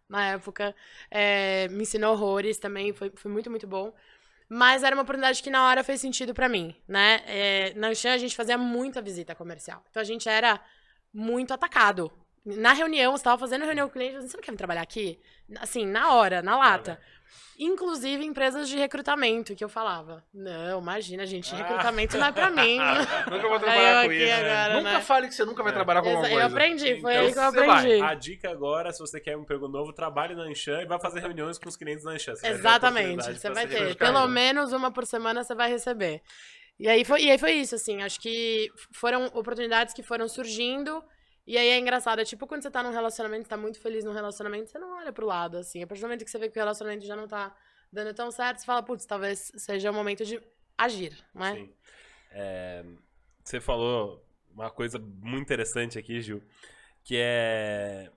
[0.09, 0.75] na época,
[1.09, 3.93] é, me ensinou horrores também, foi, foi muito, muito bom.
[4.49, 7.23] Mas era uma oportunidade que na hora fez sentido pra mim, né?
[7.25, 10.59] É, na Anshan a gente fazia muita visita comercial, então a gente era
[11.13, 12.11] muito atacado.
[12.45, 15.19] Na reunião, você tava fazendo reunião com o cliente, você não quer vir trabalhar aqui?
[15.59, 16.99] Assim, na hora, na lata.
[17.57, 20.23] Inclusive empresas de recrutamento, que eu falava.
[20.33, 22.77] Não, imagina, gente, recrutamento não é pra mim.
[23.31, 24.33] Nunca vou trabalhar eu com isso.
[24.33, 25.01] agora, nunca né?
[25.01, 25.75] fale que você nunca vai É.
[25.75, 26.41] trabalhar com alguma coisa.
[26.41, 27.77] Eu aprendi, foi Então aí que eu você vai.
[27.79, 28.01] aprendi.
[28.03, 31.19] A dica agora, se você quer um emprego novo, trabalhe na Anshan e vai fazer
[31.21, 32.33] reuniões com os clientes da Anshan.
[32.43, 33.77] Exatamente, você vai ter.
[33.79, 33.97] recrutado.
[34.13, 36.21] Pelo menos uma por semana você vai receber.
[36.79, 41.03] E aí foi, e aí foi isso, assim, acho que foram oportunidades que foram surgindo.
[41.45, 44.13] E aí é engraçado, é tipo quando você tá num relacionamento, tá muito feliz num
[44.13, 45.83] relacionamento, você não olha pro lado, assim.
[45.83, 47.55] A partir do momento que você vê que o relacionamento já não tá
[47.91, 50.41] dando tão certo, você fala, putz, talvez seja o momento de
[50.77, 51.55] agir, não é?
[51.55, 51.73] Sim.
[52.31, 52.85] É,
[53.43, 56.41] você falou uma coisa muito interessante aqui, Gil,
[57.03, 58.09] que é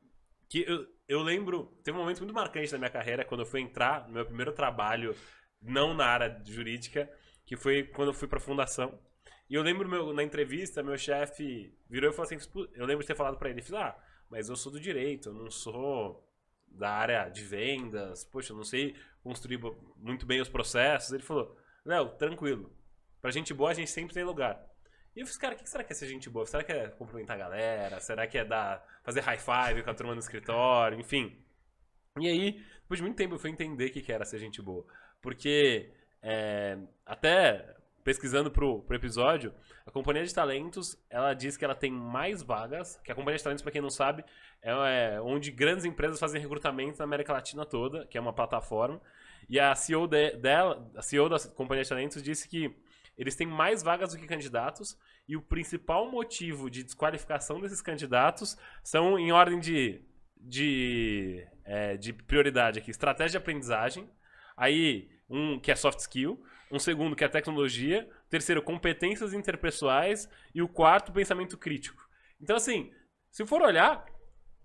[0.48, 3.60] que eu, eu lembro, teve um momento muito marcante na minha carreira quando eu fui
[3.60, 5.14] entrar no meu primeiro trabalho,
[5.60, 7.10] não na área jurídica,
[7.44, 8.98] que foi quando eu fui pra fundação.
[9.48, 13.06] E eu lembro meu, na entrevista, meu chefe virou e falou assim: eu lembro de
[13.06, 13.96] ter falado pra ele, fiz, ah,
[14.28, 16.26] mas eu sou do direito, eu não sou
[16.66, 19.61] da área de vendas, poxa, eu não sei construir
[19.96, 21.12] muito bem os processos.
[21.12, 22.72] Ele falou: Léo, tranquilo.
[23.20, 24.64] Pra gente boa, a gente sempre tem lugar.
[25.14, 26.44] E eu fiz, cara, o que será que é ser gente boa?
[26.44, 28.00] Será que é cumprimentar a galera?
[28.00, 30.98] Será que é dar, fazer high five com a turma no escritório?
[31.00, 31.42] Enfim.
[32.20, 34.87] E aí, depois de muito tempo, eu fui entender o que era ser gente boa.
[35.22, 35.90] Porque,
[36.22, 37.75] é, até
[38.06, 39.52] pesquisando pro, pro episódio,
[39.84, 43.42] a Companhia de Talentos, ela diz que ela tem mais vagas, que a Companhia de
[43.42, 44.24] Talentos, pra quem não sabe,
[44.62, 49.00] é, é onde grandes empresas fazem recrutamento na América Latina toda, que é uma plataforma.
[49.48, 52.72] E a CEO de- dela, a CEO da Companhia de Talentos disse que
[53.18, 58.56] eles têm mais vagas do que candidatos e o principal motivo de desqualificação desses candidatos
[58.84, 60.00] são em ordem de,
[60.36, 62.92] de, é, de prioridade aqui.
[62.92, 64.08] Estratégia de aprendizagem,
[64.56, 66.40] aí um que é soft skill,
[66.70, 70.29] um segundo que é tecnologia, terceiro competências interpessoais.
[70.55, 72.02] E o quarto pensamento crítico.
[72.40, 72.92] Então assim,
[73.31, 74.05] se for olhar,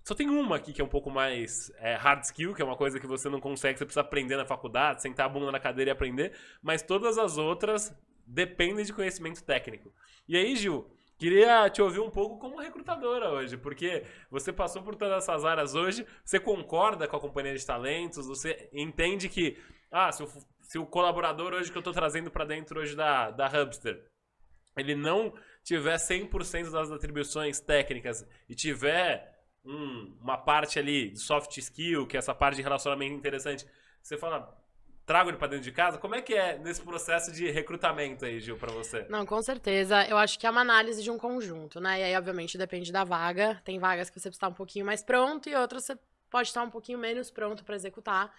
[0.04, 2.76] só tem uma aqui que é um pouco mais é, hard skill, que é uma
[2.76, 5.92] coisa que você não consegue, você precisa aprender na faculdade, sentar a bunda na cadeira
[5.92, 7.94] e aprender, mas todas as outras
[8.26, 9.94] dependem de conhecimento técnico.
[10.28, 14.96] E aí, Gil, queria te ouvir um pouco como recrutadora hoje, porque você passou por
[14.96, 19.58] todas essas áreas hoje, você concorda com a companhia de talentos, você entende que,
[19.92, 20.28] ah, se o,
[20.62, 24.06] se o colaborador hoje que eu estou trazendo para dentro hoje da, da Hubster,
[24.78, 29.30] ele não tiver 100% das atribuições técnicas e tiver
[29.66, 33.66] um- uma parte ali de soft skill, que é essa parte de relacionamento interessante,
[34.02, 34.58] você fala,
[35.06, 35.98] trago ele pra dentro de casa?
[35.98, 39.06] Como é que é nesse processo de recrutamento aí, Gil, pra você?
[39.10, 40.04] Não, com certeza.
[40.08, 42.00] Eu acho que é uma análise de um conjunto, né?
[42.00, 43.62] E aí, obviamente, depende da vaga.
[43.66, 46.00] Tem vagas que você precisa estar um pouquinho mais pronto e outras você
[46.30, 48.34] pode estar um pouquinho menos pronto para executar.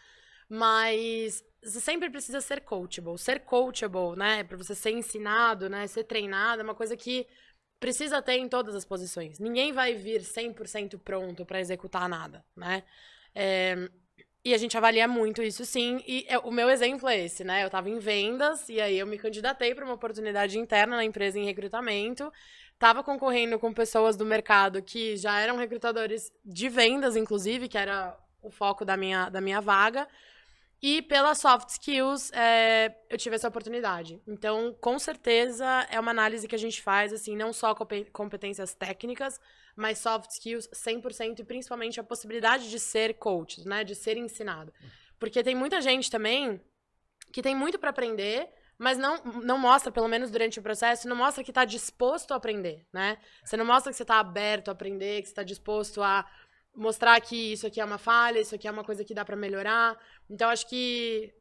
[0.54, 3.16] Mas você sempre precisa ser coachable.
[3.16, 4.44] Ser coachable, né?
[4.44, 5.86] Para você ser ensinado, né?
[5.86, 7.26] Ser treinado é uma coisa que
[7.80, 9.38] precisa ter em todas as posições.
[9.38, 12.82] Ninguém vai vir 100% pronto para executar nada, né?
[13.34, 13.88] É,
[14.44, 16.04] e a gente avalia muito isso sim.
[16.06, 17.64] E é- o meu exemplo é esse, né?
[17.64, 21.38] Eu tava em vendas e aí eu me candidatei para uma oportunidade interna na empresa
[21.38, 22.30] em recrutamento.
[22.78, 28.14] Tava concorrendo com pessoas do mercado que já eram recrutadores de vendas, inclusive, que era
[28.42, 30.06] o foco da minha, da minha vaga.
[30.82, 34.20] E pelas soft skills, é, eu tive essa oportunidade.
[34.26, 38.74] Então, com certeza, é uma análise que a gente faz, assim, não só compe- competências
[38.74, 39.38] técnicas,
[39.76, 43.84] mas soft skills 100% e principalmente a possibilidade de ser coach, né?
[43.84, 44.72] De ser ensinado.
[45.20, 46.60] Porque tem muita gente também
[47.32, 51.14] que tem muito para aprender, mas não, não mostra, pelo menos durante o processo, não
[51.14, 53.18] mostra que tá disposto a aprender, né?
[53.44, 56.28] Você não mostra que você tá aberto a aprender, que você tá disposto a
[56.74, 59.36] mostrar que isso aqui é uma falha, isso aqui é uma coisa que dá para
[59.36, 59.98] melhorar.
[60.28, 61.32] Então, acho que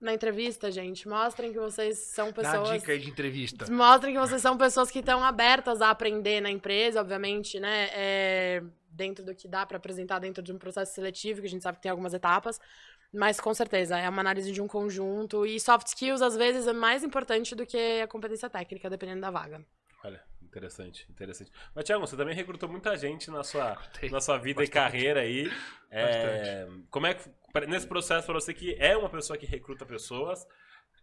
[0.00, 2.80] na entrevista, gente, mostrem que vocês são Dá pessoas.
[2.80, 3.70] dica aí de entrevista.
[3.70, 7.88] Mostrem que vocês são pessoas que estão abertas a aprender na empresa, obviamente, né?
[7.92, 11.62] É, dentro do que dá para apresentar dentro de um processo seletivo, que a gente
[11.62, 12.60] sabe que tem algumas etapas.
[13.12, 15.46] Mas com certeza, é uma análise de um conjunto.
[15.46, 19.30] E soft skills, às vezes, é mais importante do que a competência técnica, dependendo da
[19.30, 19.64] vaga.
[20.46, 21.50] Interessante, interessante.
[21.74, 24.10] Mas, Thiago, você também recrutou muita gente na sua, Recrutei.
[24.10, 24.70] na sua vida e Bastante.
[24.72, 25.50] carreira aí.
[25.90, 27.28] É, como é que,
[27.66, 30.46] nesse processo, pra você que é uma pessoa que recruta pessoas,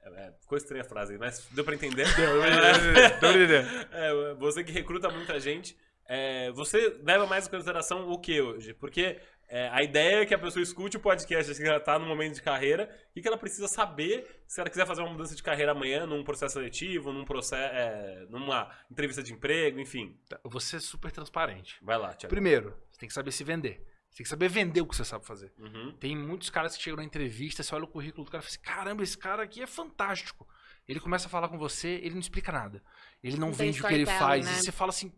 [0.02, 2.06] é, é, ficou estranha a frase, mas deu pra entender?
[3.92, 5.78] É, você que recruta muita gente,
[6.08, 8.74] é, você leva mais em consideração o que hoje?
[8.74, 12.06] Porque é, a ideia é que a pessoa escute o podcast que ela tá no
[12.06, 15.44] momento de carreira e que ela precisa saber se ela quiser fazer uma mudança de
[15.44, 20.18] carreira amanhã, num processo seletivo, num processo, é, numa entrevista de emprego, enfim.
[20.44, 21.78] Eu vou ser super transparente.
[21.82, 22.34] Vai lá, Thiago.
[22.34, 23.86] Primeiro, você tem que saber se vender.
[24.10, 25.52] Você tem que saber vender o que você sabe fazer.
[25.58, 25.92] Uhum.
[26.00, 28.54] Tem muitos caras que chegam na entrevista, você olha o currículo do cara e fala
[28.56, 30.48] assim: caramba, esse cara aqui é fantástico.
[30.88, 32.84] Ele começa a falar com você, ele não explica nada.
[33.24, 34.46] Ele não Não vende o que ele faz.
[34.46, 34.52] né?
[34.52, 35.12] E você fala assim: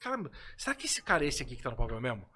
[0.00, 2.28] caramba, será que esse cara é esse aqui que tá no papel mesmo?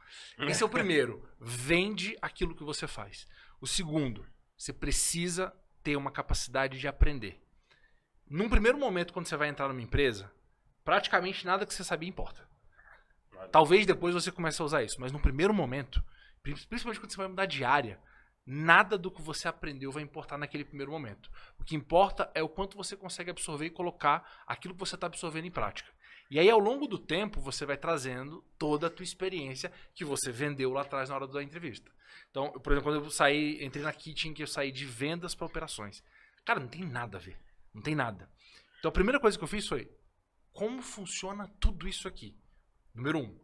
[0.50, 1.28] Esse é o primeiro.
[1.40, 3.26] Vende aquilo que você faz.
[3.60, 7.42] O segundo, você precisa ter uma capacidade de aprender.
[8.28, 10.30] Num primeiro momento, quando você vai entrar numa empresa,
[10.84, 12.48] praticamente nada que você sabia importa.
[13.50, 16.02] Talvez depois você comece a usar isso, mas no primeiro momento,
[16.42, 18.00] pri- principalmente quando você vai mudar de área,
[18.46, 21.30] nada do que você aprendeu vai importar naquele primeiro momento.
[21.58, 25.06] O que importa é o quanto você consegue absorver e colocar aquilo que você está
[25.06, 25.90] absorvendo em prática.
[26.30, 30.32] E aí, ao longo do tempo, você vai trazendo toda a tua experiência que você
[30.32, 31.90] vendeu lá atrás na hora da entrevista.
[32.30, 35.46] Então, por exemplo, quando eu saí, entrei na Kitchen, que eu saí de vendas para
[35.46, 36.02] operações.
[36.44, 37.38] Cara, não tem nada a ver.
[37.72, 38.28] Não tem nada.
[38.78, 39.90] Então, a primeira coisa que eu fiz foi,
[40.52, 42.36] como funciona tudo isso aqui?
[42.94, 43.38] Número um,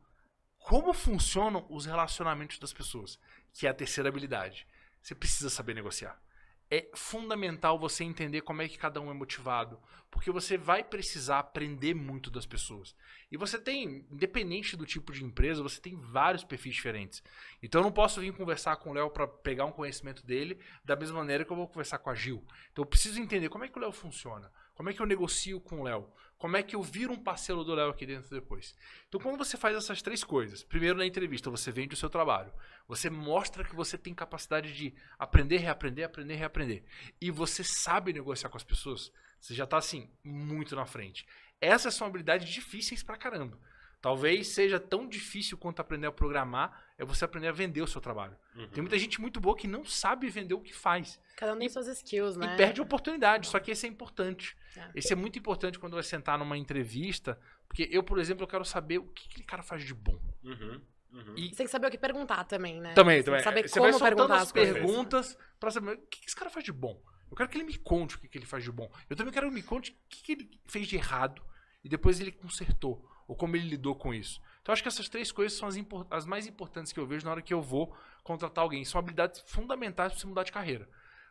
[0.59, 3.19] como funcionam os relacionamentos das pessoas?
[3.53, 4.67] Que é a terceira habilidade.
[5.03, 6.21] Você precisa saber negociar.
[6.71, 11.41] É fundamental você entender como é que cada um é motivado, porque você vai precisar
[11.41, 12.95] aprender muito das pessoas.
[13.31, 17.23] E você tem, independente do tipo de empresa, você tem vários perfis diferentes.
[17.61, 20.95] Então eu não posso vir conversar com o Léo para pegar um conhecimento dele da
[20.95, 22.45] mesma maneira que eu vou conversar com a Gil.
[22.71, 25.61] Então eu preciso entender como é que o Léo funciona, como é que eu negocio
[25.61, 28.75] com o Léo, como é que eu viro um parceiro do Léo aqui dentro depois.
[29.09, 32.51] Então, quando você faz essas três coisas, primeiro na entrevista você vende o seu trabalho,
[32.89, 36.83] você mostra que você tem capacidade de aprender, reaprender, aprender, reaprender,
[37.21, 41.27] e você sabe negociar com as pessoas, você já tá assim, muito na frente.
[41.61, 43.59] Essas são habilidades difíceis pra caramba.
[44.01, 48.01] Talvez seja tão difícil quanto aprender a programar, é você aprender a vender o seu
[48.01, 48.35] trabalho.
[48.57, 48.69] Uhum.
[48.69, 51.21] Tem muita gente muito boa que não sabe vender o que faz.
[51.37, 52.55] Cada um tem suas skills, né?
[52.55, 53.47] E perde a oportunidade.
[53.49, 54.57] Só que esse é importante.
[54.77, 54.91] É.
[54.95, 57.39] Esse é muito importante quando vai sentar numa entrevista.
[57.69, 60.19] Porque eu, por exemplo, eu quero saber o que aquele cara faz de bom.
[60.43, 60.81] Uhum.
[61.13, 61.35] Uhum.
[61.37, 62.95] E Você tem que saber o que perguntar também, né?
[62.95, 63.63] também, Você tem também.
[63.63, 64.73] que saber Você vai como soltando perguntar as as coisas.
[64.75, 67.03] perguntas pra saber o que esse cara faz de bom.
[67.31, 68.91] Eu quero que ele me conte o que ele faz de bom.
[69.09, 71.43] Eu também quero que ele me conte o que que ele fez de errado
[71.85, 73.09] e depois ele consertou.
[73.31, 74.43] Ou como ele lidou com isso.
[74.61, 75.77] Então, acho que essas três coisas são as,
[76.11, 78.85] as mais importantes que eu vejo na hora que eu vou contratar alguém.
[78.85, 80.89] São habilidades fundamentais para você mudar de carreira.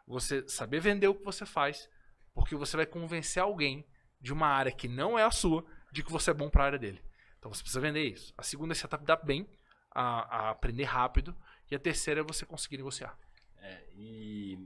[0.07, 1.89] Você saber vender o que você faz,
[2.33, 3.85] porque você vai convencer alguém
[4.21, 6.65] de uma área que não é a sua, de que você é bom para a
[6.67, 7.03] área dele.
[7.37, 8.33] Então, você precisa vender isso.
[8.37, 9.45] A segunda é se adaptar bem,
[9.91, 11.35] a, a aprender rápido.
[11.69, 13.19] E a terceira é você conseguir negociar.
[13.57, 14.57] É, e.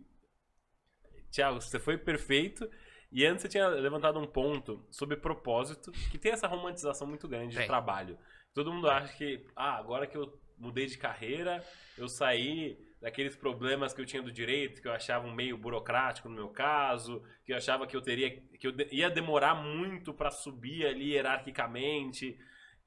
[1.31, 2.69] Tiago, você foi perfeito.
[3.13, 7.55] E antes você tinha levantado um ponto sobre propósito, que tem essa romantização muito grande
[7.55, 8.17] de trabalho.
[8.53, 11.63] Todo mundo acha que, ah, agora que eu mudei de carreira,
[11.97, 16.29] eu saí daqueles problemas que eu tinha do direito, que eu achava um meio burocrático
[16.29, 20.13] no meu caso, que eu achava que eu teria que eu de- ia demorar muito
[20.13, 22.37] para subir ali hierarquicamente.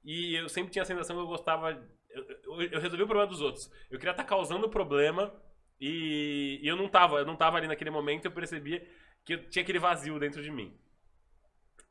[0.04, 1.70] E eu sempre tinha a sensação que eu gostava
[2.10, 3.70] eu, eu- eu resolvi o problema dos outros.
[3.90, 5.34] Eu queria estar causando o problema
[5.80, 8.82] e, e eu não tava, eu não tava ali naquele momento, eu percebia
[9.26, 10.74] que eu tinha aquele vazio dentro de mim.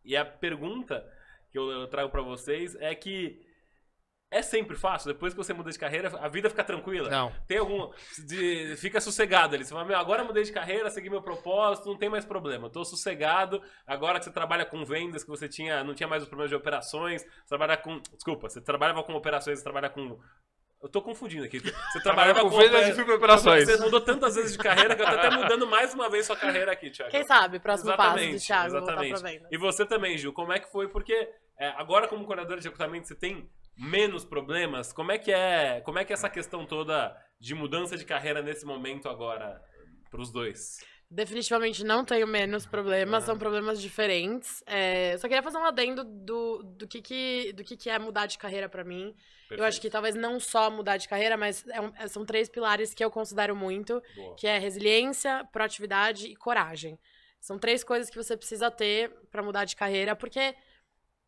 [0.04, 1.06] E a pergunta
[1.52, 3.44] que eu, eu trago pra vocês é que
[4.32, 7.10] é sempre fácil, depois que você muda de carreira, a vida fica tranquila.
[7.10, 7.32] Não.
[7.48, 7.92] Tem algum.
[8.28, 9.64] de- fica sossegado ali.
[9.64, 12.66] Você fala, meu, agora eu mudei de carreira, segui meu propósito, não tem mais problema.
[12.66, 13.62] Eu tô sossegado.
[13.86, 16.56] Agora que você trabalha com vendas, que você tinha, não tinha mais os problemas de
[16.56, 18.00] operações, você trabalha com.
[18.00, 20.20] Desculpa, você trabalhava com operações, você trabalha com.
[20.86, 21.60] Eu tô confundindo aqui.
[21.60, 22.50] Você trabalhava com.
[22.52, 23.66] vendas opera- e microoperações.
[23.68, 26.36] Você mudou tantas vezes de carreira que eu tô até mudando mais uma vez sua
[26.36, 27.10] carreira aqui, Thiago.
[27.10, 29.20] Quem sabe, próximo passo do Exatamente, Thiago, voltar exatamente.
[29.22, 29.48] pra venda.
[29.52, 30.88] E você também, Gil, como é que foi?
[30.88, 31.28] Porque
[31.60, 34.94] é, agora como coordenador de recrutamento você tem menos problemas.
[34.94, 38.44] Como é que é, como é que é essa questão toda de mudança de carreira
[38.44, 39.60] nesse momento agora
[40.12, 40.78] pros dois?
[41.16, 43.28] Definitivamente não tenho menos problemas, Ah.
[43.28, 44.62] são problemas diferentes.
[44.66, 48.26] É, só queria fazer um adendo do, do, que, que, do que, que é mudar
[48.26, 49.16] de carreira pra mim.
[49.50, 52.50] Eu acho que talvez não só mudar de carreira, mas é um- é- são três
[52.50, 54.36] pilares que eu considero muito, Boa.
[54.36, 57.00] que é resiliência, proatividade e coragem.
[57.40, 60.54] São três coisas que você precisa ter pra mudar de carreira, porque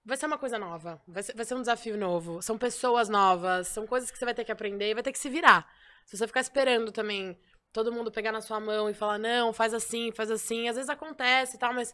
[0.04, 3.69] vai ser uma coisa nova, vai ser, vai ser um desafio novo, são pessoas novas,
[3.69, 5.65] são coisas que você vai ter que aprender e vai ter que se virar.
[6.06, 7.38] Se você ficar esperando também
[7.78, 10.90] todo mundo pegar na sua mão e falar, não, faz assim, faz assim, às vezes
[10.90, 11.94] acontece e tal, mas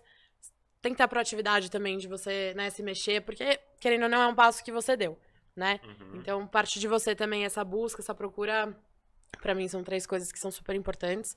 [0.82, 4.22] tem que ter a proatividade também de você né, se mexer, porque, querendo ou não,
[4.22, 5.20] é um passo que você deu,
[5.54, 5.82] né?
[5.84, 6.16] Uhum.
[6.16, 8.74] Então, parte de você também, essa busca, essa procura,
[9.42, 11.36] pra mim são três coisas que são super importantes.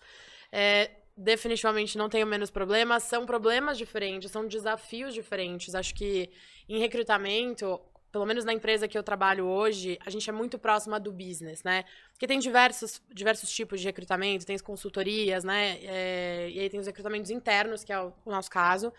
[0.53, 5.75] É, definitivamente não tenho menos problemas, são problemas diferentes, são desafios diferentes.
[5.75, 6.31] Acho que
[6.69, 7.81] em recrutamento,
[8.17, 11.63] pelo menos na empresa que eu trabalho hoje, a gente é muito próxima do business,
[11.63, 11.85] né?
[12.13, 15.79] Porque tem diversos, diversos tipos de recrutamento, tem as consultorias, né?
[15.83, 18.91] É, e aí tem os recrutamentos internos, que é o, o nosso caso.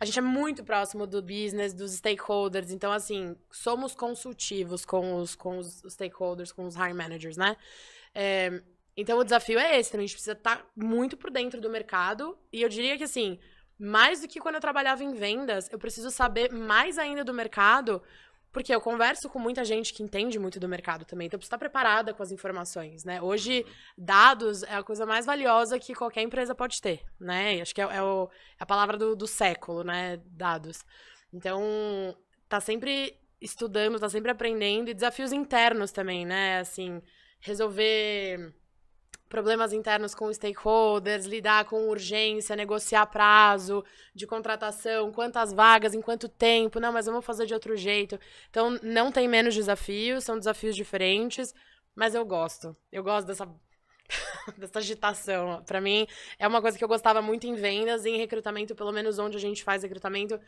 [0.00, 2.70] A gente é muito próximo do business, dos stakeholders.
[2.70, 7.58] Então, assim, somos consultivos com os, com os stakeholders, com os hiring managers, né?
[8.14, 8.62] É,
[8.96, 10.04] então, o desafio é esse também.
[10.04, 12.34] A gente precisa estar muito por dentro do mercado.
[12.50, 13.38] E eu diria que, assim,
[13.78, 18.02] mais do que quando eu trabalhava em vendas, eu preciso saber mais ainda do mercado,
[18.54, 21.26] porque eu converso com muita gente que entende muito do mercado também.
[21.26, 23.20] Então, eu preciso estar preparada com as informações, né?
[23.20, 23.66] Hoje,
[23.98, 27.60] dados é a coisa mais valiosa que qualquer empresa pode ter, né?
[27.60, 30.18] Acho que é, é o- é a palavra do, do século, né?
[30.28, 30.84] Dados.
[31.32, 32.16] Então,
[32.48, 36.60] tá sempre estudando, tá sempre aprendendo e desafios internos também, né?
[36.60, 37.02] Assim,
[37.40, 38.54] resolver
[39.34, 46.28] problemas internos com stakeholders, lidar com urgência, negociar prazo de contratação, quantas vagas, em quanto
[46.28, 48.16] tempo, não, mas vamos fazer de outro jeito.
[48.48, 51.52] Então, não tem menos desafios, são desafios diferentes,
[51.96, 52.76] mas eu gosto.
[52.92, 53.44] Eu gosto dessa
[54.56, 55.64] dessa agitação.
[55.64, 56.06] Pra mim,
[56.38, 59.36] é uma coisa que eu gostava muito em vendas e em recrutamento, pelo menos onde
[59.36, 60.38] a gente faz recrutamento,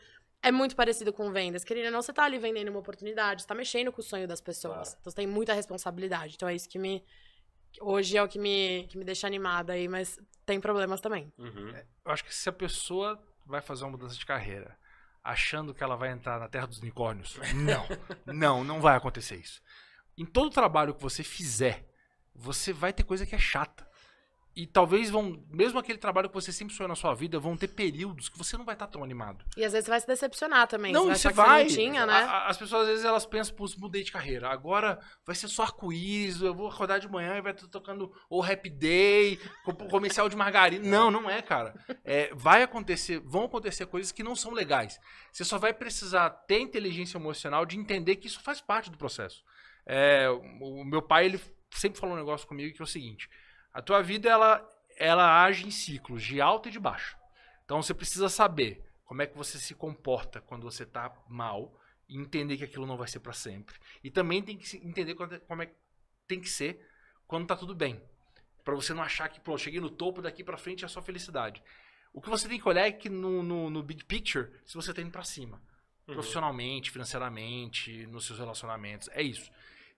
[0.41, 1.65] é muito parecido com vendas.
[1.65, 4.29] Querendo ou não, você tá ali vendendo uma oportunidade, você tá mexendo com o sonho
[4.29, 4.91] das pessoas.
[4.91, 4.99] Claro.
[5.01, 6.35] Então você tem muita responsabilidade.
[6.37, 7.03] Então é isso que me.
[7.81, 11.33] Hoje é o que me, que me deixa animada aí, mas tem problemas também.
[11.39, 11.75] Uhum.
[12.05, 14.77] Eu acho que se a pessoa vai fazer uma mudança de carreira
[15.23, 17.87] achando que ela vai entrar na terra dos unicórnios, não.
[18.27, 19.61] não, não vai acontecer isso.
[20.17, 21.85] Em todo trabalho que você fizer,
[22.35, 23.86] você vai ter coisa que é chata.
[24.57, 27.69] E talvez vão, mesmo aquele trabalho que você sempre sonhou na sua vida, vão ter
[27.69, 29.45] períodos que você não vai estar tão animado.
[29.55, 30.95] E às vezes você vai se decepcionar também.
[30.95, 31.69] Não, você vai.
[31.69, 32.15] você não tinha, né?
[32.15, 34.49] A- As pessoas às vezes elas pensam, pô, mudei de carreira.
[34.49, 38.43] Agora vai ser só arco-íris, eu vou acordar de manhã e vai estar tocando o
[38.43, 40.83] Happy Day, co- comercial de margarina.
[40.89, 41.75] Não, não é, cara.
[42.03, 44.99] É, vai acontecer, vão acontecer coisas que não são legais.
[45.31, 49.43] Você só vai precisar ter inteligência emocional de entender que isso faz parte do processo.
[49.85, 51.41] É, o o meu pai, ele
[51.71, 53.29] sempre falou um negócio comigo que é o seguinte:
[53.79, 57.17] a tua vida ela, ela age em ciclos de alta e de baixo.
[57.65, 62.17] Então você precisa saber como é que você se comporta quando você tá mal e
[62.17, 63.77] entender que aquilo não vai ser para sempre.
[64.03, 65.75] E também tem que entender quando- como é que
[66.27, 66.81] tem que ser
[67.27, 68.03] quando tá tudo bem.
[68.65, 71.63] Pra você não achar que, pô, cheguei no topo daqui pra frente é só felicidade.
[72.13, 74.93] O que você tem que olhar é que no, no, no big picture, se você
[74.95, 75.59] tá indo pra cima.
[76.09, 76.15] Uhum.
[76.15, 79.09] Profissionalmente, financeiramente, nos seus relacionamentos.
[79.13, 79.51] É isso.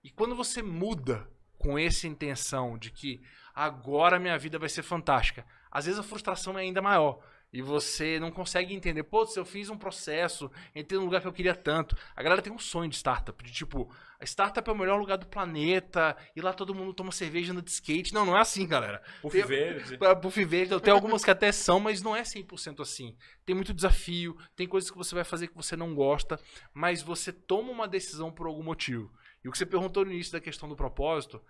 [0.03, 3.21] E quando você muda com essa intenção de que
[3.55, 7.21] agora minha vida vai ser fantástica, às vezes a frustração é ainda maior.
[7.51, 11.27] E você não consegue entender, pô, se eu fiz um processo, entrei num lugar que
[11.27, 11.97] eu queria tanto.
[12.15, 13.91] A galera tem um sonho de startup, de tipo,
[14.21, 17.63] a startup é o melhor lugar do planeta, e lá todo mundo toma cerveja no
[17.63, 18.13] de skate.
[18.13, 19.03] Não, não é assim, galera.
[19.23, 19.97] Puff Tem- verde.
[19.99, 23.17] Pra Buff verde, tem algumas que até são, mas não é 100% assim.
[23.47, 26.39] Tem muito desafio, tem coisas que você vai fazer que você não gosta,
[26.75, 29.11] mas você toma uma decisão por algum motivo.
[29.43, 31.43] E o que você perguntou no início da questão do propósito,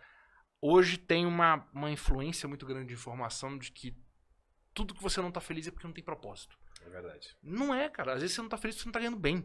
[0.60, 3.96] hoje tem uma, uma influência muito grande de informação de que
[4.74, 6.58] tudo que você não tá feliz é porque não tem propósito.
[6.84, 7.36] É verdade.
[7.42, 8.14] Não é, cara.
[8.14, 9.44] Às vezes você não tá feliz porque você não tá ganhando bem.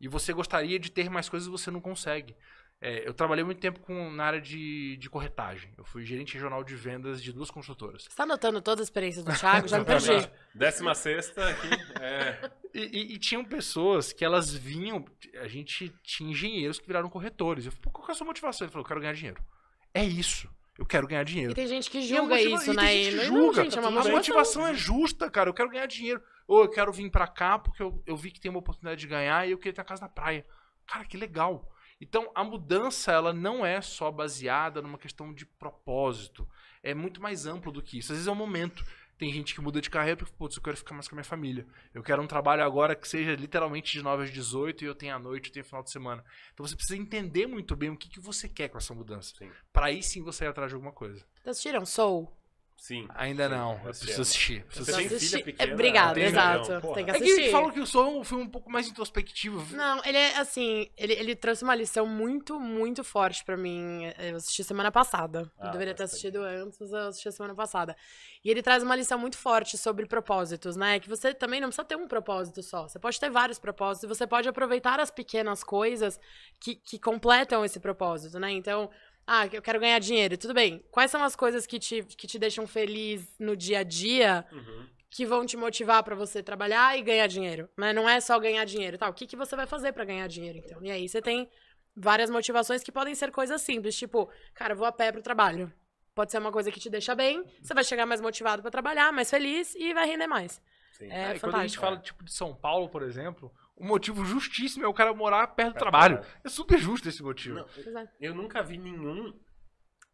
[0.00, 2.34] E você gostaria de ter mais coisas e você não consegue.
[2.82, 5.70] É, eu trabalhei muito tempo com, na área de, de corretagem.
[5.76, 8.04] Eu fui gerente regional de vendas de duas construtoras.
[8.04, 9.68] Você tá anotando toda a experiência do Thiago?
[9.68, 10.30] Já me perdi.
[10.54, 11.68] Décima sexta aqui.
[12.00, 12.50] É.
[12.72, 15.04] E, e- e tinham pessoas que elas vinham.
[15.42, 17.66] A gente tinha engenheiros que viraram corretores.
[17.66, 18.64] Eu falei, Pô, qual que é a sua motivação?
[18.64, 19.44] Ele falou, eu quero ganhar dinheiro.
[19.92, 20.48] É isso.
[20.78, 21.52] Eu quero ganhar dinheiro.
[21.52, 22.92] E tem gente que julga motiva- isso, e tem né?
[22.94, 23.40] gente que julga.
[23.58, 24.12] Não, gente, é a motivação.
[24.12, 25.50] motivação é justa, cara.
[25.50, 26.22] Eu quero ganhar dinheiro.
[26.48, 29.06] Ou eu quero vir pra cá porque eu, eu vi que tem uma oportunidade de
[29.06, 30.46] ganhar e eu queria ter a casa na praia.
[30.86, 31.70] Cara, que legal.
[32.00, 36.48] Então, a mudança, ela não é só baseada numa questão de propósito.
[36.82, 38.12] É muito mais amplo do que isso.
[38.12, 38.84] Às vezes é um momento.
[39.18, 41.24] Tem gente que muda de carreira porque, putz, eu quero ficar mais com a minha
[41.24, 41.66] família.
[41.92, 45.14] Eu quero um trabalho agora que seja literalmente de 9 às 18 e eu tenho
[45.14, 46.24] a noite, eu tenho final de semana.
[46.54, 49.34] Então você precisa entender muito bem o que, que você quer com essa mudança.
[49.70, 51.18] Pra aí sim você ir atrás de alguma coisa.
[51.34, 52.39] Vocês assistiram Soul?
[52.80, 53.06] Sim.
[53.14, 53.72] Ainda Sim, não.
[53.74, 54.64] eu preciso assistir.
[54.64, 55.16] preciso Você Não tem assistir.
[55.16, 55.70] assisti- filha pequena?
[55.70, 56.92] É, obrigado, Tem exato.
[56.94, 57.50] Tem que É que assistir.
[57.52, 59.76] falam que o som é um filme um pouco mais introspectivo.
[59.76, 64.04] Não, ele é assim, ele, ele trouxe uma lição muito, muito forte pra mim.
[64.18, 65.52] Eu assisti semana passada.
[65.58, 67.94] Ah, eu deveria ter faz assistido antes, mas eu assisti semana passada.
[68.42, 70.98] E ele traz uma lição muito forte sobre propósitos, né?
[70.98, 72.88] Que você também não precisa ter um propósito só.
[72.88, 76.18] Você pode ter vários propósitos e você pode aproveitar as pequenas coisas
[76.58, 78.50] que, que completam esse propósito, né?
[78.52, 78.90] Então,
[79.26, 80.36] ah, eu quero ganhar dinheiro.
[80.36, 80.84] Tudo bem.
[80.90, 84.44] Quais são as coisas que te, que te deixam feliz no dia a dia?
[84.52, 84.86] Uhum.
[85.12, 87.92] que vão te motivar pra você trabalhar e ganhar dinheiro, né?
[87.92, 89.08] Não é só ganhar dinheiro, tá?
[89.08, 90.78] O que, que você vai fazer pra ganhar dinheiro, então?
[90.84, 91.48] E aí você tem
[91.96, 95.72] várias motivações que podem ser coisas simples, tipo, cara, vou a pé pro trabalho.
[96.14, 99.12] Pode ser uma coisa que te deixa bem, você vai chegar mais motivado pra trabalhar,
[99.12, 100.62] mais feliz e vai render mais.
[100.92, 101.10] Sim.
[101.10, 104.84] É Aí, quando a gente fala tipo de São Paulo, por exemplo, o motivo justíssimo
[104.84, 106.18] é o cara morar perto do trabalho.
[106.18, 106.40] trabalho.
[106.44, 107.56] É super justo esse motivo.
[107.56, 109.32] Não, eu nunca vi nenhum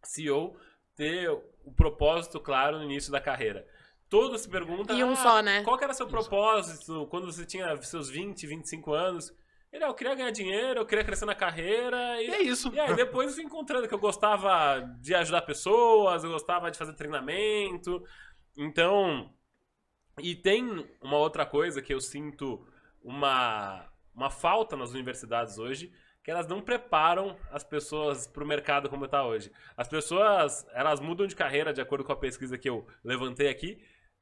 [0.05, 0.57] CEO
[0.95, 1.29] ter
[1.65, 3.67] o propósito claro no início da carreira.
[4.09, 4.97] Todos se perguntam.
[4.97, 5.63] E um "Ah, só, né?
[5.65, 9.33] Qual era seu propósito quando você tinha seus 20, 25 anos?
[9.73, 12.23] Ele, ah, eu queria ganhar dinheiro, eu queria crescer na carreira.
[12.23, 12.73] E E, é isso.
[12.73, 16.79] e aí depois eu fui encontrando que eu gostava de ajudar pessoas, eu gostava de
[16.79, 18.03] fazer treinamento.
[18.57, 19.29] Então,
[20.21, 22.65] e tem uma outra coisa que eu sinto
[23.07, 25.93] uma, uma falta nas universidades hoje,
[26.25, 29.51] que elas não preparam as pessoas para o mercado como está hoje.
[29.77, 33.79] As pessoas, elas mudam de carreira de acordo com a pesquisa que eu levantei aqui.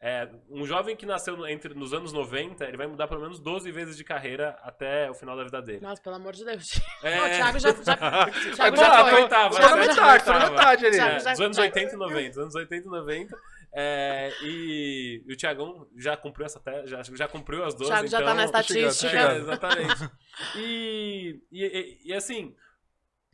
[0.07, 3.73] É, um jovem que nasceu entre, nos anos 90, ele vai mudar pelo menos 12
[3.73, 5.81] vezes de carreira até o final da vida dele.
[5.81, 6.79] Nossa, pelo amor de Deus.
[7.03, 7.17] É.
[7.17, 9.23] Não, o Thiago já, já, o Thiago Agora já tá foi.
[9.23, 9.57] oitava, O?
[9.57, 10.35] Thiago já foi.
[10.35, 10.97] metade, metade ali.
[10.99, 12.29] Já- já- dos anos já- 80 e 90.
[12.29, 13.37] Dos anos 80 e 90.
[13.77, 17.91] É, e, e o Thiagão já cumpriu essa te, já, já cumpriu as 12.
[17.91, 18.93] Thiago já tá então, na estatística.
[19.11, 20.11] chegando, É, exatamente.
[20.57, 22.55] E, e, e- e, assim,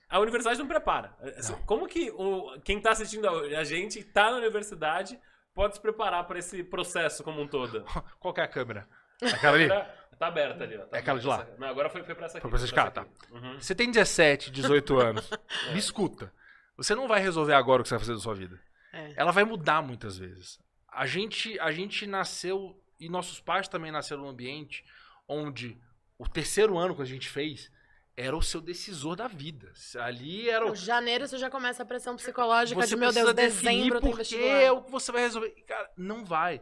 [0.09, 1.15] a universidade não prepara.
[1.37, 5.21] Assim, Como que o, quem tá assistindo a, a gente tá na universidade
[5.55, 7.85] pode se preparar para esse processo como um todo?
[8.19, 8.89] Qual que é a câmera?
[9.23, 9.69] Aquela ali?
[10.21, 10.85] Tá, tá aberta ali, ó.
[10.87, 11.43] Tá É aquela de lá?
[11.43, 12.43] essa- Não, agora foi, foi pra essa aqui.
[12.43, 13.07] Foi pra essa de cá, tá.
[13.31, 13.59] Uhum.
[13.61, 15.29] Você tem 17, 18 anos.
[15.73, 16.33] Me escuta.
[16.77, 18.59] Você não vai resolver agora o que você vai fazer da sua vida.
[19.01, 19.15] É.
[19.17, 20.59] Ela vai mudar muitas vezes.
[20.89, 24.85] A gente, a gente nasceu, e nossos pais também nasceram num ambiente
[25.29, 25.81] onde
[26.19, 27.71] o terceiro ano que a gente fez
[28.17, 29.73] era o seu decisor da vida.
[30.01, 30.75] Ali era o.
[30.75, 34.59] Janeiro você já começa a pressão psicológica Você de, meu Deus, dezembro tem por vestibular.
[34.59, 35.51] que é o que você vai resolver.
[35.67, 36.61] Cara, não vai.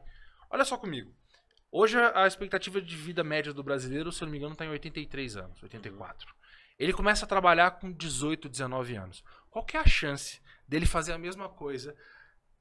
[0.50, 1.12] Olha só comigo.
[1.70, 4.64] Hoje a a expectativa de vida média do brasileiro, se eu não me engano, está
[4.64, 6.34] em 83 anos, 84.
[6.78, 9.24] Ele começa a trabalhar com 18, 19 anos.
[9.50, 11.96] Qual que é a chance dele fazer a mesma coisa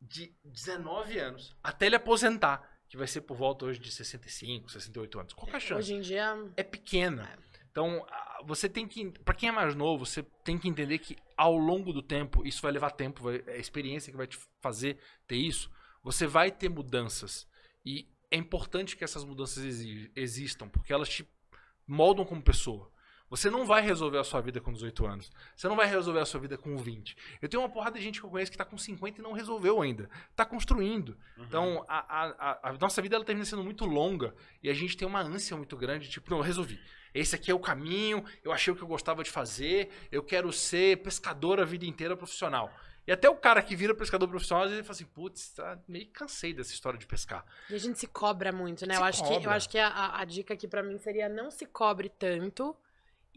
[0.02, 5.20] de 19 anos até ele aposentar, que vai ser por volta hoje de 65, 68
[5.20, 5.34] anos?
[5.34, 5.80] Qual que é a chance?
[5.80, 7.38] Hoje em dia, é pequena.
[7.72, 9.12] Então, a- você tem que.
[9.24, 12.62] Pra quem é mais novo, você tem que entender que ao longo do tempo, isso
[12.62, 15.70] vai levar tempo, vai, é a experiência que vai te fazer ter isso.
[16.04, 17.48] Você vai ter mudanças.
[17.86, 21.28] E é importante que essas mudanças exi- existam, porque elas te
[21.88, 22.92] moldam como pessoa.
[23.30, 25.32] Você não vai resolver a sua vida com 18 anos.
[25.56, 27.18] Você não vai resolver a sua vida com 20.
[27.42, 29.34] Eu tenho uma porrada de gente que eu conheço que tá com 50 e não
[29.34, 30.10] resolveu ainda.
[30.36, 31.18] Tá construindo.
[31.38, 35.08] Então, a, a- a- nossa vida ela termina sendo muito longa e a gente tem
[35.08, 36.80] uma ânsia muito grande, tipo, não, eu resolvi.
[37.14, 40.52] Esse aqui é o caminho, eu achei o que eu gostava de fazer, eu quero
[40.54, 42.72] ser pescador a vida inteira profissional.
[43.06, 45.80] E até o cara que vira pescador profissional, às vezes ele fala assim, putz, tá
[45.88, 47.46] meio cansei dessa história de pescar.
[47.70, 48.96] E a gente se cobra muito, né?
[48.96, 49.56] Se eu acho que, eu cobra.
[49.56, 52.76] acho que a- a, a dica aqui pra mim seria não se cobre tanto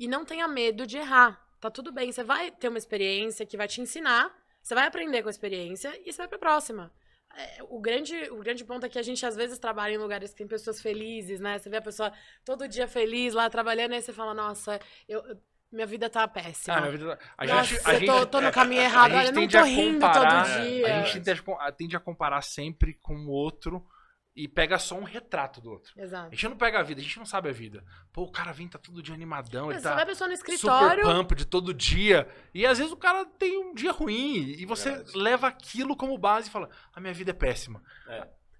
[0.00, 1.40] e não tenha medo de errar.
[1.60, 5.22] Tá tudo bem, você vai ter uma experiência que vai te ensinar, você vai aprender
[5.22, 6.90] com a experiência e você vai pra próxima.
[7.36, 10.30] É, o, grande, o grande ponto é que a gente às vezes trabalha em lugares
[10.30, 11.58] que tem pessoas felizes, né?
[11.58, 12.12] Você vê a pessoa
[12.44, 15.36] todo dia feliz lá trabalhando, aí você fala, nossa, eu, eu-
[15.70, 16.74] minha vida tá péssima.
[16.76, 17.18] Ah, minha vida...
[17.38, 19.46] A Nossa, gente, a eu gente, tô, tô no caminho a errado, gente olha, não
[19.48, 20.86] tô rindo comparar, todo dia.
[20.86, 23.86] A gente tende a- tende a comparar sempre com o outro
[24.34, 25.92] e pega só um retrato do outro.
[25.98, 26.30] A Exato.
[26.30, 27.84] gente não pega a vida, a gente não sabe a vida.
[28.12, 30.36] Pô, o cara vem, tá todo dia animadão, ele Você vai tá a pessoa no
[30.36, 32.28] super escritório, pump de todo dia.
[32.54, 35.18] E às vezes o cara tem um dia ruim e você Verdade.
[35.18, 37.82] leva aquilo como base e fala: a minha vida é péssima.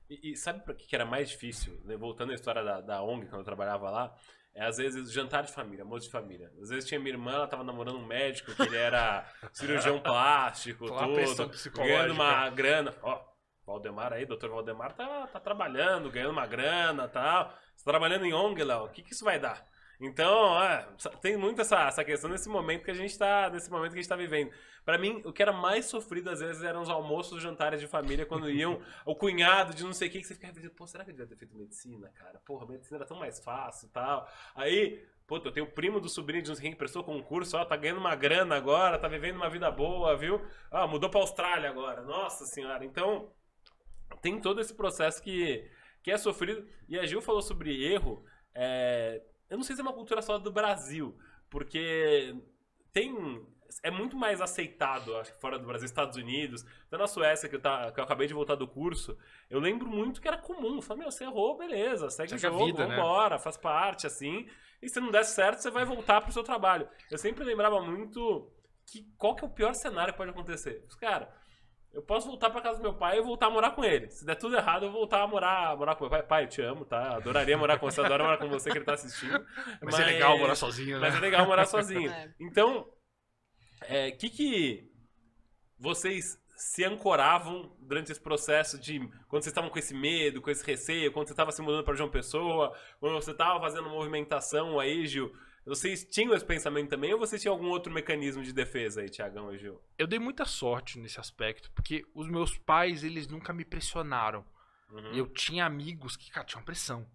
[0.08, 1.80] E, e sabe pra que que era mais difícil?
[1.84, 1.96] né?
[1.96, 4.14] Voltando à história da, da ONG, quando eu trabalhava lá,
[4.52, 6.52] é às vezes jantar de família, almoço de família.
[6.60, 10.86] Às vezes tinha minha irmã, ela tava namorando um médico que ele era cirurgião plástico,
[10.86, 12.92] tudo, ganhando uma grana.
[13.02, 13.29] Ó,
[13.70, 17.54] Valdemar aí, doutor Valdemar tá, tá trabalhando, ganhando uma grana e tal.
[17.74, 19.64] Você tá trabalhando em ONG, Léo, o que que isso vai dar?
[20.00, 20.88] Então, é,
[21.20, 24.02] tem muito essa, essa questão nesse momento que a gente tá, nesse momento que a
[24.02, 24.50] gente tá vivendo.
[24.82, 27.86] Pra mim, o que era mais sofrido às vezes eram os almoços, os jantares de
[27.86, 30.86] família, quando iam o cunhado de não sei o que, que você ficava pensando, pô,
[30.86, 32.40] será que eu devia ter feito medicina, cara?
[32.46, 34.26] Porra, medicina era tão mais fácil e tal.
[34.54, 37.76] Aí, pô, eu tenho o primo do sobrinho de quem que prestou concurso, ó, tá
[37.76, 40.40] ganhando uma grana agora, tá vivendo uma vida boa, viu?
[40.70, 42.86] Ah, mudou pra Austrália agora, nossa senhora.
[42.86, 43.30] Então,
[44.20, 45.68] tem todo esse processo que,
[46.02, 46.66] que é sofrido.
[46.88, 48.24] E a Gil falou sobre erro.
[48.54, 51.18] é, eu não sei se é uma cultura só do Brasil,
[51.50, 52.34] porque
[52.92, 53.44] tem.
[53.84, 57.54] É muito mais aceitado, acho que fora do Brasil, Estados Unidos, até na Suécia, que
[57.54, 59.16] eu, tá, que eu acabei de voltar do curso,
[59.48, 60.82] eu lembro muito que era comum.
[60.82, 62.96] Falei, meu, você errou, beleza, segue, Segue o jogo, vida, né?
[62.96, 64.48] vambora, faz parte, assim.
[64.82, 66.88] E se não der certo, você vai voltar pro seu trabalho.
[67.08, 68.52] Eu sempre lembrava muito
[68.84, 70.84] que qual que é o pior cenário que pode acontecer.
[71.00, 71.32] Cara,
[71.92, 74.10] eu posso voltar pra casa do meu pai e voltar a morar com ele.
[74.10, 76.22] Se der tudo errado, eu vou voltar a morar, morar com meu pai.
[76.22, 77.16] Pai, eu te amo, tá?
[77.16, 79.44] Adoraria morar com você, adoro morar com você que ele tá assistindo.
[79.82, 81.08] Mas, é legal morar sozinho, né?
[81.08, 82.10] Mas é legal morar sozinho.
[82.10, 82.32] É.
[82.38, 82.86] Então,
[83.82, 84.90] o que que
[85.78, 90.64] vocês se ancoravam durante esse processo de quando vocês estavam com esse medo, com esse
[90.64, 95.06] receio, quando você estava se mudando para João Pessoa, quando você estava fazendo movimentação aí,
[95.06, 95.32] Gil,
[95.70, 99.54] vocês tinham esse pensamento também ou vocês tinham algum outro mecanismo de defesa aí, Tiagão
[99.54, 99.80] e Gil?
[99.96, 104.44] Eu dei muita sorte nesse aspecto, porque os meus pais, eles nunca me pressionaram.
[104.90, 105.12] Uhum.
[105.12, 107.08] Eu tinha amigos que, cara, tinham pressão.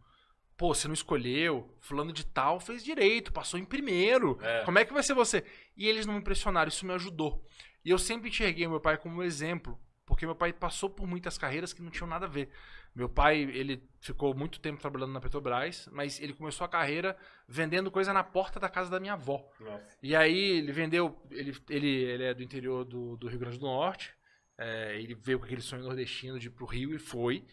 [0.56, 4.40] Pô, você não escolheu, fulano de tal fez direito, passou em primeiro.
[4.42, 4.64] É.
[4.64, 5.44] Como é que vai ser você?
[5.76, 7.46] E eles não me pressionaram, isso me ajudou.
[7.84, 11.38] E eu sempre enxerguei meu pai como um exemplo, porque meu pai passou por muitas
[11.38, 12.50] carreiras que não tinham nada a ver.
[12.96, 17.92] Meu pai, ele ficou muito tempo trabalhando na Petrobras, mas ele começou a carreira vendendo
[17.92, 19.46] coisa na porta da casa da minha avó.
[19.60, 19.98] Nossa.
[20.02, 23.66] E aí ele vendeu, ele, ele, ele é do interior do, do Rio Grande do
[23.66, 24.16] Norte,
[24.58, 27.46] é, ele veio com aquele sonho nordestino de ir pro Rio e foi.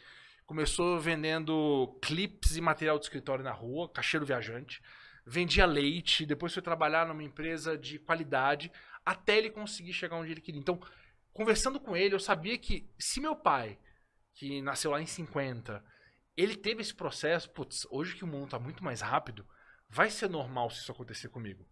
[0.47, 4.81] Começou vendendo clips e material de escritório na rua, caixeiro viajante.
[5.27, 8.71] Vendia leite, depois foi trabalhar numa empresa de qualidade,
[9.05, 10.61] até ele conseguir chegar onde ele queria.
[10.61, 10.81] Então,
[11.33, 13.79] conversando com ele, eu sabia que se meu pai,
[14.35, 15.85] que nasceu lá em 50,
[16.37, 19.47] ele teve esse processo, putz, hoje que o mundo tá muito mais rápido,
[19.89, 21.67] vai ser normal se isso acontecer comigo.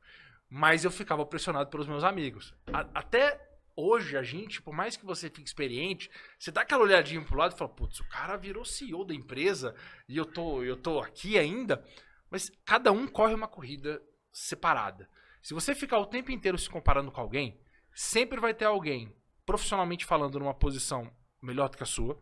[0.48, 2.54] Mas eu ficava pressionado pelos meus amigos.
[2.72, 3.40] A- até
[3.76, 7.54] hoje, a gente, por mais que você fique experiente, você dá aquela olhadinha pro lado
[7.54, 9.74] e fala, putz, o cara virou CEO da empresa
[10.08, 11.82] e eu tô, eu tô aqui ainda.
[12.30, 14.02] Mas cada um corre uma corrida
[14.32, 15.08] separada.
[15.42, 17.58] Se você ficar o tempo inteiro se comparando com alguém,
[17.94, 21.10] sempre vai ter alguém, profissionalmente falando, numa posição
[21.42, 22.20] melhor do que a sua,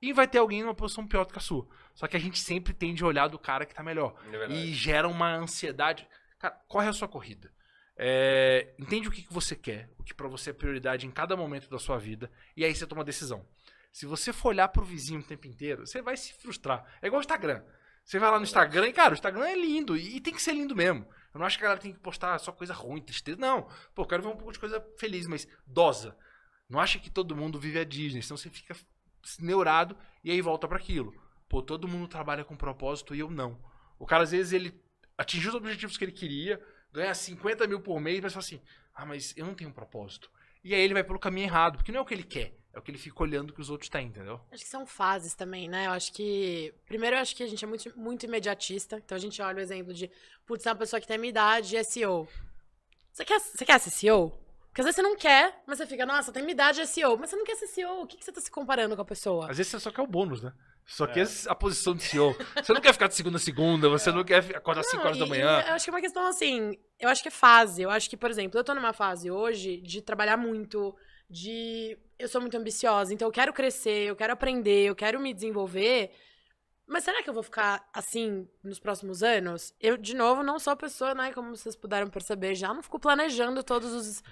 [0.00, 1.66] e vai ter alguém numa posição pior do que a sua.
[1.94, 4.72] Só que a gente sempre tende a olhar do cara que tá melhor É e
[4.72, 6.06] gera uma ansiedade.
[6.38, 7.50] Cara, corre a sua corrida.
[7.96, 11.34] É, entende o que, que você quer, o que pra você é prioridade em cada
[11.34, 13.46] momento da sua vida, e aí você toma a decisão.
[13.90, 16.84] Se você for olhar pro vizinho o tempo inteiro, você vai se frustrar.
[17.00, 17.62] É igual o Instagram.
[18.04, 20.42] Você vai lá no Instagram e, cara, o Instagram é lindo, e, e tem que
[20.42, 21.08] ser lindo mesmo.
[21.32, 23.38] Eu não acho que a galera tem que postar só coisa ruim, tristeza.
[23.38, 23.62] Não.
[23.94, 26.16] Pô, eu quero ver um pouco de coisa feliz, mas dosa.
[26.68, 28.76] Não acha que todo mundo vive a Disney, senão você fica
[29.40, 31.14] neurado e aí volta pra aquilo.
[31.48, 33.58] Pô, todo mundo trabalha com propósito e eu não.
[33.98, 34.74] O cara, às vezes, ele
[35.16, 36.60] atingiu os objetivos que ele queria,
[36.92, 38.60] ganha 50 mil por mês, mas fala assim:
[38.94, 40.30] ah, mas eu não tenho um propósito.
[40.64, 42.78] E aí ele vai pelo caminho errado, porque não é o que ele quer, é
[42.78, 44.40] o que ele fica olhando que os outros têm, entendeu?
[44.50, 45.86] Acho que são fases também, né?
[45.86, 46.74] Eu acho que.
[46.86, 48.96] Primeiro, eu acho que a gente é muito, muito imediatista.
[48.96, 50.10] Então a gente olha o exemplo de,
[50.44, 52.28] putz, é uma pessoa que tem a minha idade é CEO.
[53.12, 54.45] Você quer, você quer ser CEO?
[54.76, 56.84] Porque às vezes você não quer, mas você fica, nossa, tem minha idade e é
[56.86, 57.16] CEO.
[57.16, 58.02] Mas você não quer ser CEO.
[58.02, 59.50] O que, que você tá se comparando com a pessoa?
[59.50, 60.52] Às vezes você só quer o bônus, né?
[60.84, 61.12] Só É.
[61.14, 62.36] quer a posição de CEO.
[62.62, 65.06] Você não quer ficar de segunda a segunda, você não quer acordar às 5 Não,
[65.06, 65.62] horas da e- manhã.
[65.64, 66.78] e Eu acho que é uma questão assim.
[67.00, 67.80] Eu acho que é fase.
[67.80, 70.94] Eu acho que, por exemplo, eu tô numa fase hoje de trabalhar muito,
[71.30, 75.32] de eu sou muito ambiciosa, então eu quero crescer, eu quero aprender, eu quero me
[75.32, 76.10] desenvolver.
[76.86, 79.72] Mas será que eu vou ficar assim nos próximos anos?
[79.80, 81.32] Eu, de novo, não sou a pessoa, né?
[81.32, 84.22] Como vocês puderam perceber, já não fico planejando todos os,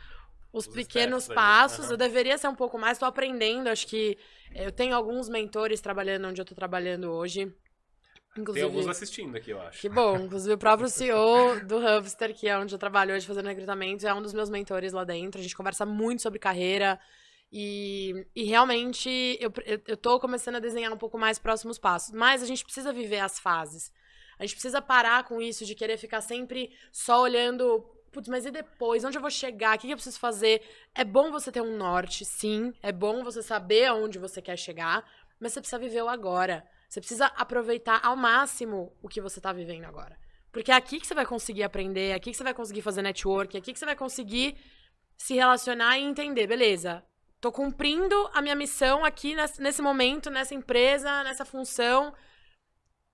[0.54, 1.90] os, Os pequenos aí, passos.
[1.90, 3.68] Eu deveria ser um pouco mais, tô aprendendo.
[3.68, 4.16] Acho que
[4.54, 7.46] eu tenho alguns mentores trabalhando onde eu tô trabalhando hoje.
[7.46, 8.64] Tem Inclusive.
[8.64, 9.80] alguns assistindo aqui, eu acho.
[9.80, 10.16] Que bom.
[10.16, 14.14] Inclusive, o próprio CEO do Hubster, que é onde eu trabalho hoje fazendo recrutamento, é
[14.14, 15.40] um dos meus mentores lá dentro.
[15.40, 17.00] A gente conversa muito sobre carreira.
[17.50, 22.12] E, e realmente eu, eu, eu tô começando a desenhar um pouco mais próximos passos.
[22.14, 23.92] Mas a gente precisa viver as fases.
[24.38, 27.84] A gente precisa parar com isso de querer ficar sempre só olhando.
[28.14, 29.04] Putz, mas e depois?
[29.04, 29.74] Onde eu vou chegar?
[29.74, 30.62] O que que eu preciso fazer?
[30.94, 32.72] É bom você ter um norte, sim.
[32.80, 35.04] É bom você saber aonde você quer chegar.
[35.40, 36.64] Mas você precisa viver o agora.
[36.88, 40.16] Você precisa aproveitar ao máximo o que você tá vivendo agora.
[40.52, 43.02] Porque é aqui que você vai conseguir aprender, é aqui que você vai conseguir fazer
[43.02, 44.56] network, é aqui que você vai conseguir
[45.16, 47.04] se relacionar e entender, beleza,
[47.40, 52.14] tô cumprindo a minha missão aqui nesse momento, nessa empresa, nessa função.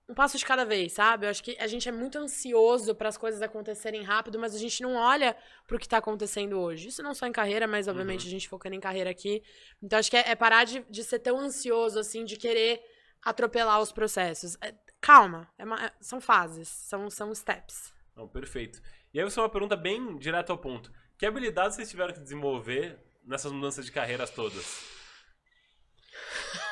[0.09, 1.25] Um passo de cada vez, sabe?
[1.25, 4.57] Eu acho que a gente é muito ansioso para as coisas acontecerem rápido, mas a
[4.59, 5.35] gente não olha
[5.65, 6.89] pro que tá acontecendo hoje.
[6.89, 9.41] Isso não só em carreira, mas obviamente a gente focando em carreira aqui.
[9.81, 12.81] Então acho que é, é parar de, de ser tão ansioso, assim, de querer
[13.23, 14.57] atropelar os processos.
[14.61, 17.93] É, calma, é uma- é- são fases, são, são steps.
[18.15, 18.81] Não, perfeito.
[19.13, 20.91] E aí, você é uma pergunta bem direta ao ponto.
[21.17, 24.83] Que habilidades vocês tiveram que desenvolver nessas mudanças de carreiras todas?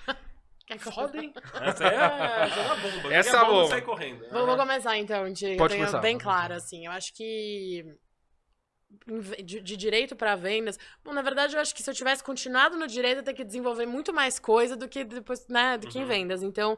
[0.67, 1.31] Quer que eu fale?
[1.61, 3.13] Essa é a jogar bomba.
[3.13, 3.67] Essa é é bom boa.
[3.67, 4.25] sair correndo.
[4.31, 5.57] Vou, vou começar então, Diego.
[5.57, 6.85] Pode eu tenho começar, bem pode claro, assim.
[6.85, 7.85] Eu acho que
[9.07, 10.79] em ve- de, de direito para vendas.
[11.03, 13.43] Bom, na verdade, eu acho que se eu tivesse continuado no direito, eu teria que
[13.43, 16.07] desenvolver muito mais coisa do que depois, né, do que em Uhum.
[16.07, 16.41] vendas.
[16.43, 16.71] Então,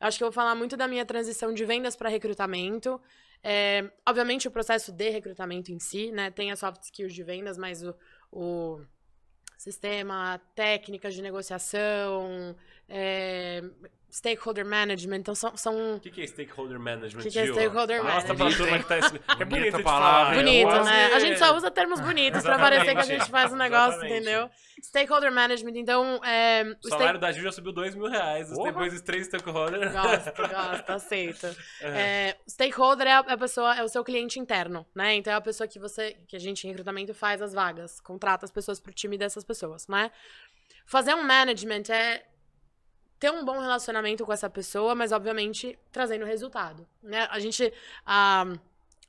[0.00, 3.00] eu acho que eu vou falar muito da minha transição de vendas para recrutamento.
[3.42, 7.58] É, obviamente, o processo de recrutamento em si, né, tem as soft skills de vendas,
[7.58, 7.94] mas o,
[8.32, 8.80] o
[9.56, 12.54] sistema, técnicas de negociação,
[12.88, 13.62] é,
[14.14, 17.20] stakeholder management, então são, são O que, que é stakeholder management?
[17.20, 17.54] O que que é Gil?
[17.54, 18.64] stakeholder Mostra pra management?
[18.66, 19.14] turma que tá isso.
[19.40, 20.64] É Bonita de palavra, hein?
[20.64, 21.06] Bonito, né?
[21.06, 24.14] A gente só usa termos bonitos pra parecer que a gente faz um negócio, Exatamente.
[24.22, 24.50] entendeu?
[24.82, 28.48] Stakeholder management, então, é, o O stake- salário da Gil já subiu 2 mil reais.
[28.50, 28.70] Porra.
[28.70, 29.92] Depois dos três stakeholders.
[29.92, 31.46] Gosto, gosto, aceito.
[31.82, 35.14] É, o stakeholder é a, a pessoa, é o seu cliente interno, né?
[35.14, 38.44] Então é a pessoa que você, que a gente em recrutamento faz as vagas, contrata
[38.44, 40.10] as pessoas pro time dessas pessoas, né?
[40.86, 42.22] Fazer um management é
[43.24, 47.26] ter um bom relacionamento com essa pessoa, mas obviamente trazendo resultado, né?
[47.30, 47.72] A gente,
[48.04, 48.44] a,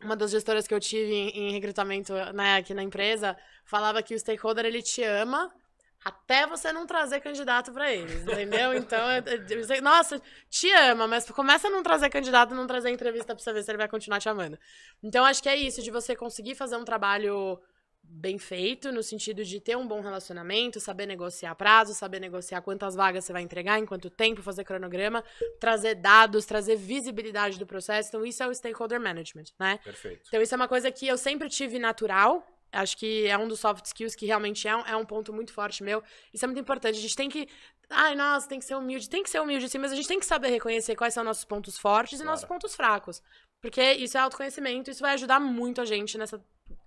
[0.01, 3.35] uma das gestoras que eu tive em, em recrutamento, né, aqui na empresa,
[3.65, 5.53] falava que o stakeholder ele te ama
[6.01, 8.71] até você não trazer candidato pra eles, entendeu?
[8.79, 9.03] Então,
[9.49, 13.43] eu sei- nossa, te ama, mas começa a não trazer candidato, não trazer entrevista pra
[13.43, 14.57] você ver se ele vai continuar te amando.
[15.03, 17.59] Então, acho que é isso, de você conseguir fazer um trabalho
[18.07, 22.95] bem feito, no sentido de ter um bom relacionamento, saber negociar prazo, saber negociar quantas
[22.95, 25.23] vagas você vai entregar, em quanto tempo, fazer cronograma,
[25.59, 28.09] trazer dados, trazer visibilidade do processo.
[28.09, 29.79] Então, isso é o stakeholder management, né?
[29.83, 30.21] Perfeito.
[30.27, 32.45] Então, isso é uma coisa que eu sempre tive natural.
[32.71, 35.53] Acho que é um dos soft skills que realmente é um, é um ponto muito
[35.53, 36.03] forte meu.
[36.33, 36.97] Isso é muito importante.
[36.97, 37.47] A gente tem que.
[37.89, 39.09] Ai, nossa, tem que ser humilde.
[39.09, 41.45] Tem que ser humilde, sim, mas a gente tem que saber reconhecer quais são nossos
[41.45, 42.31] pontos fortes e Claro.
[42.31, 43.21] nossos pontos fracos.
[43.61, 46.43] Porque isso é autoconhecimento, isso vai ajudar muito a gente nessa.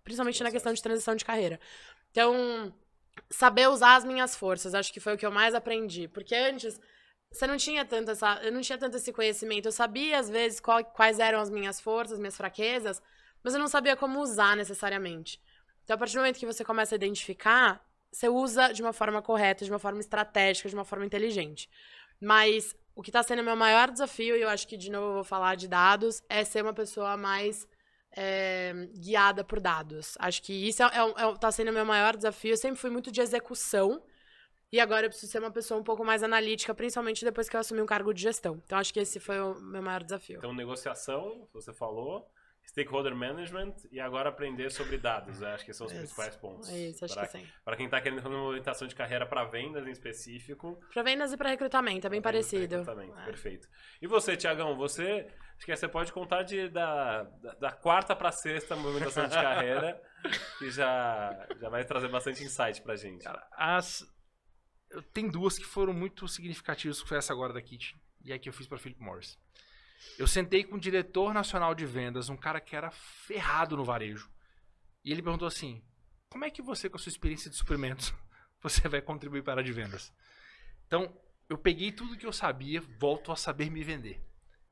[0.09, 1.61] Principalmente na questão de transição de carreira.
[2.11, 2.73] Então,
[3.31, 6.09] saber usar as minhas forças, acho que foi o que eu mais aprendi.
[6.09, 6.81] Porque antes,
[7.31, 8.41] você não tinha tanto essa.
[8.43, 9.67] Eu não tinha tanto esse conhecimento.
[9.67, 13.03] Eu sabia, às vezes, qual- quais eram as minhas forças, minhas fraquezas,
[13.45, 15.39] mas eu não sabia como usar necessariamente.
[15.85, 19.21] Então, a partir do momento que você começa a identificar, você usa de uma forma
[19.21, 21.69] correta, de uma forma estratégica, de uma forma inteligente.
[22.19, 25.09] Mas o que está sendo o meu maior desafio, e eu acho que de novo
[25.09, 27.69] eu vou falar de dados, é ser uma pessoa mais
[28.17, 30.17] é, guiada por dados.
[30.19, 32.53] Acho que isso é, é, é, tá sendo o meu maior desafio.
[32.53, 34.03] Eu sempre fui muito de execução.
[34.71, 37.61] E agora eu preciso ser uma pessoa um pouco mais analítica, principalmente depois que eu
[37.61, 38.61] assumi um cargo de gestão.
[38.67, 40.39] Então acho que esse foi o meu maior desafio.
[40.39, 42.31] Então, negociação, você falou.
[42.69, 45.41] Stakeholder management e agora aprender sobre dados.
[45.41, 46.01] Eu acho que são os Isso.
[46.03, 46.69] principais pontos.
[46.69, 47.47] É isso, acho Pra- que sim.
[47.65, 50.79] Pra quem tá querendo fazer uma orientação de carreira pra vendas em específico.
[50.93, 52.77] Pra vendas e pra recrutamento, é bem parecido.
[52.77, 53.25] recrutamento, É.
[53.25, 53.67] Perfeito.
[54.03, 55.27] E você, Tiagão, você.
[55.57, 60.01] Acho que você pode contar de, da, da, da quarta pra sexta movimentação de carreira,
[60.59, 63.25] que já, já vai trazer bastante insight pra gente.
[63.25, 64.05] Cara, as...
[65.13, 67.95] Tem duas que foram muito significativas, que foi essa agora da Kit
[68.25, 69.37] e a que eu fiz para Philip Morris.
[70.19, 74.31] Eu sentei com o diretor nacional de vendas, um cara que era ferrado no varejo.
[75.05, 75.83] E ele perguntou assim:
[76.29, 78.13] como é que você, com a sua experiência de suprimentos,
[78.63, 80.13] você vai contribuir para a de vendas?
[80.87, 81.15] Então,
[81.49, 84.25] eu peguei tudo que eu sabia, volto a saber me vender.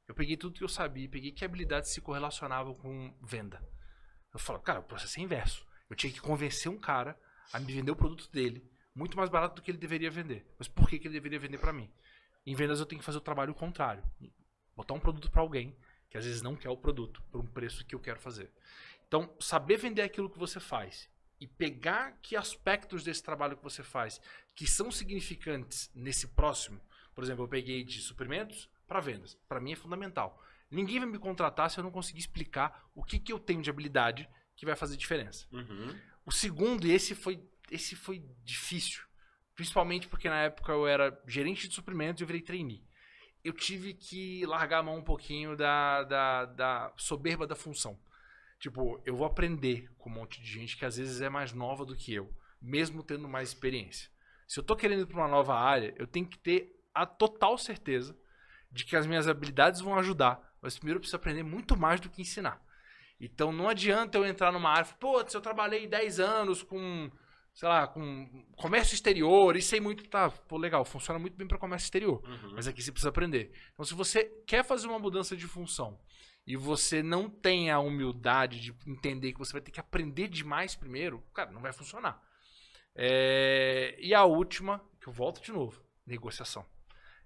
[0.08, 3.60] Eu peguei tudo que eu sabia, peguei que habilidades se correlacionavam com venda.
[4.32, 5.66] Eu falo, cara, o processo é inverso.
[5.88, 7.18] Eu tinha que convencer um cara
[7.52, 10.46] a me vender o produto dele muito mais barato do que ele deveria vender.
[10.58, 11.90] Mas por que, que ele deveria vender para mim?
[12.46, 14.02] Em vendas eu tenho que fazer o trabalho contrário.
[14.76, 15.76] Botar um produto para alguém
[16.08, 18.50] que às vezes não quer o produto por um preço que eu quero fazer.
[19.06, 21.08] Então, saber vender aquilo que você faz
[21.40, 24.20] e pegar que aspectos desse trabalho que você faz
[24.54, 26.80] que são significantes nesse próximo.
[27.14, 29.34] Por exemplo, eu peguei de suprimentos para vendas.
[29.48, 30.42] Para mim é fundamental.
[30.70, 33.70] Ninguém vai me contratar se eu não conseguir explicar o que, que eu tenho de
[33.70, 35.46] habilidade que vai fazer diferença.
[35.52, 35.98] Uhum.
[36.24, 39.04] O segundo, e esse foi, esse foi difícil.
[39.54, 42.86] Principalmente porque na época eu era gerente de suprimentos e eu virei trainee.
[43.47, 47.97] Eu tive que largar a mão um pouquinho da, da, da soberba da função.
[48.59, 51.84] Tipo, eu vou aprender com um monte de gente que às vezes é mais nova
[51.84, 52.28] do que eu,
[52.61, 54.11] mesmo tendo mais experiência.
[54.49, 57.57] Se eu tô querendo ir para uma nova área, eu tenho que ter a total
[57.57, 58.18] certeza
[58.72, 60.57] de que as minhas habilidades vão ajudar.
[60.61, 62.61] Mas primeiro eu preciso aprender muito mais do que ensinar.
[63.20, 67.09] Então não adianta eu entrar numa área, pô, se eu trabalhei 10 anos com,
[67.57, 71.57] sei lá, com comércio exterior e sei muito, tá, pô, legal, funciona muito bem para
[71.57, 72.22] comércio exterior.
[72.22, 72.52] Uhum.
[72.54, 73.50] Mas aqui você precisa aprender.
[73.72, 75.98] Então se você quer fazer uma mudança de função
[76.46, 80.76] e você não tem a humildade de entender que você vai ter que aprender demais
[80.76, 82.22] primeiro, cara, não vai funcionar.
[82.94, 86.64] É, e a última, que eu volto de novo, negociação.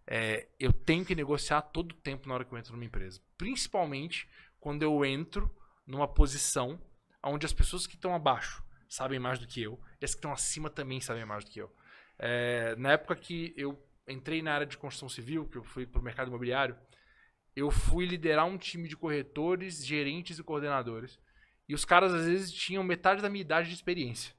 [0.07, 3.21] É, eu tenho que negociar todo o tempo na hora que eu entro numa empresa.
[3.37, 4.29] Principalmente
[4.61, 5.53] quando eu entro
[5.85, 6.81] numa posição
[7.21, 10.33] onde as pessoas que estão abaixo sabem mais do que eu e as que estão
[10.33, 11.73] acima também sabem mais do que eu.
[12.19, 16.01] É, na época que eu entrei na área de construção civil, que eu fui para
[16.01, 16.77] o mercado imobiliário,
[17.55, 21.19] eu fui liderar um time de corretores, gerentes e coordenadores.
[21.69, 24.35] E os caras às vezes tinham metade da minha idade de experiência.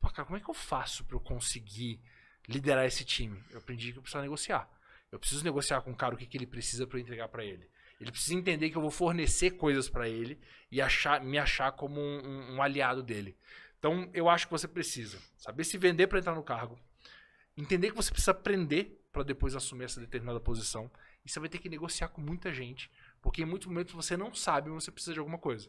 [0.00, 2.00] Pô, cara, como é que eu faço para eu conseguir
[2.48, 3.38] liderar esse time?
[3.50, 4.68] Eu aprendi que eu precisava negociar.
[5.12, 7.44] Eu preciso negociar com o cara o que, que ele precisa para eu entregar para
[7.44, 7.68] ele.
[8.00, 10.38] Ele precisa entender que eu vou fornecer coisas para ele
[10.70, 13.36] e achar, me achar como um, um, um, aliado dele.
[13.84, 16.80] Então, eu acho que você precisa saber se vender para entrar no cargo,
[17.54, 20.90] entender que você precisa aprender para depois assumir essa determinada posição
[21.22, 24.32] e você vai ter que negociar com muita gente, porque em muitos momentos você não
[24.32, 25.68] sabe, mas você precisa de alguma coisa.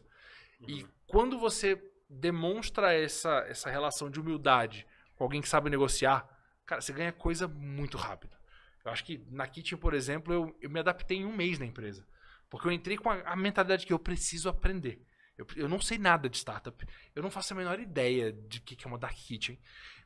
[0.60, 0.66] Uhum.
[0.66, 6.26] E quando você demonstra essa, essa relação de humildade com alguém que sabe negociar,
[6.64, 8.34] cara, você ganha coisa muito rápido.
[8.82, 11.66] Eu acho que na Kitchen, por exemplo, eu, eu me adaptei em um mês na
[11.66, 12.02] empresa.
[12.48, 15.04] Porque eu entrei com a, a mentalidade que eu preciso aprender.
[15.36, 16.86] Eu, eu, não sei nada de startup.
[17.14, 19.58] Eu não faço a menor ideia de o que, que é uma Dark Kitchen.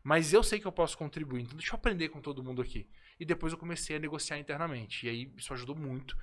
[0.02, 1.42] Mas eu sei que eu posso contribuir.
[1.42, 2.88] Então deixa eu aprender com todo mundo aqui.
[3.18, 5.06] E depois eu comecei a negociar internamente.
[5.06, 6.16] E aí isso ajudou muito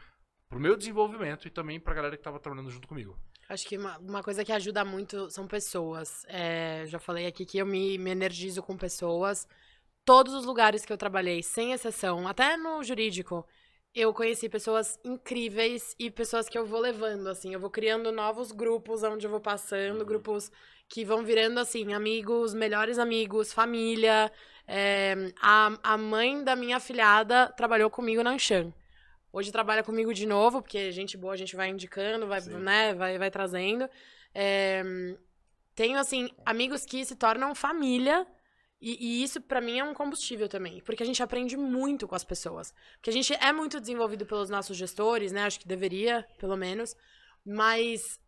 [0.49, 3.17] pro meu desenvolvimento e também pra galera que tava trabalhando junto comigo.
[3.49, 6.25] Acho que uma, uma coisa que ajuda muito são pessoas.
[6.27, 9.47] É, já falei aqui que eu me, me energizo com pessoas
[10.07, 13.45] todos os lugares que eu trabalhei, sem exceção, até no jurídico,
[13.99, 17.53] eu conheci pessoas incríveis e pessoas que eu vou levando, assim.
[17.53, 20.05] Eu vou criando novos grupos onde eu vou passando, uhum.
[20.05, 20.51] grupos
[20.87, 24.31] que vão virando, assim, amigos, melhores amigos, família.
[24.67, 28.71] É, a, a mãe da minha afilhada trabalhou comigo na Anshan.
[29.33, 33.17] Hoje trabalha comigo de novo, porque gente boa a gente vai indicando, vai, né, vai,
[33.17, 33.89] vai trazendo.
[34.33, 34.83] É,
[35.73, 38.27] tenho, assim, amigos que se tornam família
[38.79, 40.81] e, e, isso, para mim, é um combustível também.
[40.81, 42.73] Porque a gente aprende muito com as pessoas.
[42.95, 45.43] Porque a gente é muito desenvolvido pelos nossos gestores, né?
[45.43, 46.95] Acho que deveria, pelo menos.
[47.43, 48.19] Mas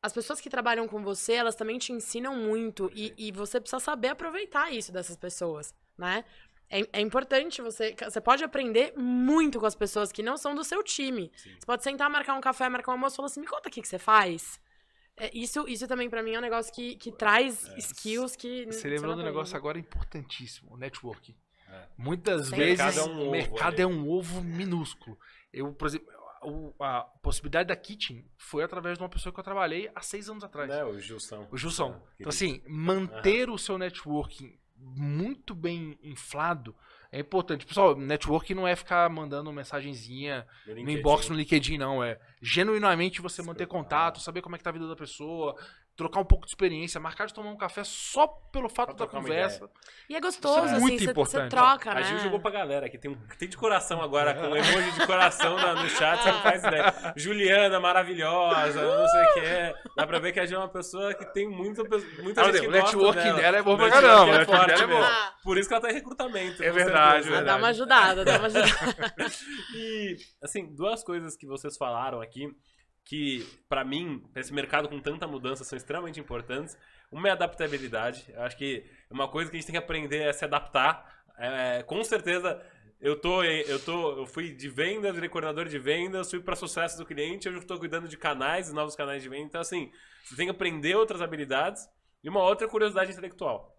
[0.00, 2.90] as pessoas que trabalham com você, elas também te ensinam muito.
[2.94, 6.24] E, e você precisa saber aproveitar isso dessas pessoas, né?
[6.70, 7.94] É, é, importante você.
[8.00, 11.32] Você pode aprender muito com as pessoas que não são do seu time.
[11.36, 11.50] Sim.
[11.58, 13.72] Você pode sentar, marcar um café, marcar um almoço e falar assim: me conta o
[13.72, 14.60] que, que você faz.
[15.16, 17.78] É, isso, isso também para mim é um negócio que, que traz é.
[17.78, 18.66] skills que.
[18.66, 21.34] Você lembrou do negócio agora importantíssimo, o networking.
[21.68, 21.86] É.
[21.96, 22.56] Muitas Sim.
[22.56, 25.18] vezes o mercado, é um, mercado é um, ovo minúsculo.
[25.52, 26.06] Eu, por exemplo,
[26.78, 30.44] a possibilidade da Kitchen foi através de uma pessoa que eu trabalhei há seis anos
[30.44, 30.70] atrás.
[30.70, 31.48] É, o Gilson.
[31.50, 32.00] O Gilson.
[32.20, 33.54] Então, assim, manter uhum.
[33.54, 36.74] o seu networking muito bem inflado
[37.16, 37.64] é importante.
[37.64, 42.04] Pessoal, network não é ficar mandando mensagenzinha no, no inbox no LinkedIn, não.
[42.04, 45.56] É genuinamente você manter contato, saber como é que tá a vida da pessoa,
[45.96, 49.68] trocar um pouco de experiência, marcar de tomar um café só pelo fato da conversa.
[50.08, 51.44] E é gostoso, é assim, muito cê, importante.
[51.44, 52.00] Você troca, né?
[52.00, 54.92] A Gil jogou pra galera que tem, um, tem de coração agora, com um emoji
[54.92, 56.94] de coração no, no chat, você não faz ideia.
[57.16, 59.74] Juliana, maravilhosa, não sei o que é.
[59.96, 61.82] Dá pra ver que a Gil é uma pessoa que tem muito,
[62.22, 63.38] muita ah, gente que O network dela.
[63.38, 64.36] dela é bom pra caramba.
[64.36, 65.02] É forte é bom.
[65.42, 66.62] Por isso que ela tá em recrutamento.
[66.62, 67.44] É verdade, verdade.
[67.44, 69.24] Dá uma ajudada, dá uma ajudada.
[69.74, 72.48] e, assim, duas coisas que vocês falaram aqui
[73.04, 76.76] que, para mim, pra esse mercado com tanta mudança, são extremamente importantes.
[77.10, 78.26] Uma é a adaptabilidade.
[78.28, 81.22] Eu acho que é uma coisa que a gente tem que aprender a se adaptar.
[81.38, 82.60] É, com certeza,
[83.00, 86.98] eu tô, eu tô, eu fui de vendas, virei coordenador de vendas, fui para sucesso
[86.98, 89.44] do cliente, hoje eu estou cuidando de canais, novos canais de venda.
[89.44, 89.92] Então, assim,
[90.24, 91.88] você tem que aprender outras habilidades
[92.24, 93.76] e uma outra curiosidade intelectual.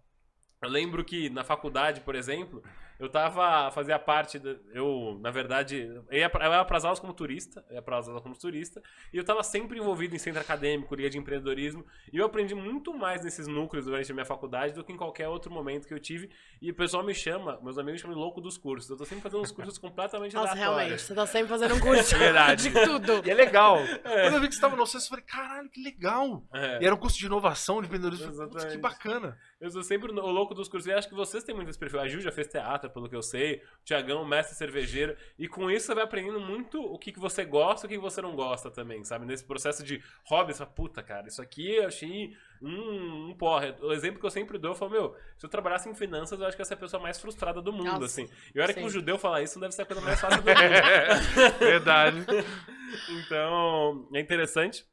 [0.61, 2.63] Eu lembro que na faculdade, por exemplo,
[2.99, 6.99] eu tava, fazia parte, da- eu, na verdade, eu ia, pra, eu ia pras aulas
[6.99, 8.81] como turista, eu ia pras aulas como turista,
[9.13, 12.93] e eu tava sempre envolvido em centro acadêmico, liga de empreendedorismo, e eu aprendi muito
[12.93, 15.99] mais nesses núcleos durante a minha faculdade do que em qualquer outro momento que eu
[15.99, 16.29] tive,
[16.61, 19.23] e o pessoal me chama, meus amigos chamam de louco dos cursos, eu tô sempre
[19.23, 20.77] fazendo uns cursos completamente Nossa, aleatórios.
[20.79, 22.69] realmente, você tá sempre fazendo um curso Verdade.
[22.69, 23.21] de tudo.
[23.25, 23.77] E é legal.
[24.03, 26.43] Quando eu vi que você tava no sucesso, eu falei, caralho, que legal.
[26.53, 26.81] É.
[26.81, 28.27] E era um curso de inovação, de empreendedorismo.
[28.27, 29.37] Eu falei, Putz, que bacana.
[29.59, 30.87] Eu sou sempre o louco dos cursos.
[30.87, 31.99] E acho que vocês têm muito esse perfil.
[31.99, 33.55] A Ju já fez teatro, pelo que eu sei.
[33.81, 35.17] O Tiagão, mestre cervejeiro.
[35.37, 37.97] E com isso você vai aprendendo muito o que, que você gosta e o que,
[37.97, 39.25] você não gosta também, sabe?
[39.25, 43.75] Nesse processo de hobby, você fala, puta, cara, isso aqui eu achei um, um porra.
[43.81, 46.45] O exemplo que eu sempre dou, eu falo, meu, se eu trabalhasse em finanças, eu
[46.45, 48.29] acho que essa é a pessoa mais frustrada do mundo, Nossa, assim.
[48.53, 50.41] E a hora que um judeu falar isso, não deve ser a coisa mais fácil
[50.41, 50.57] do mundo.
[51.59, 52.17] Verdade.
[53.09, 54.85] Então, é interessante.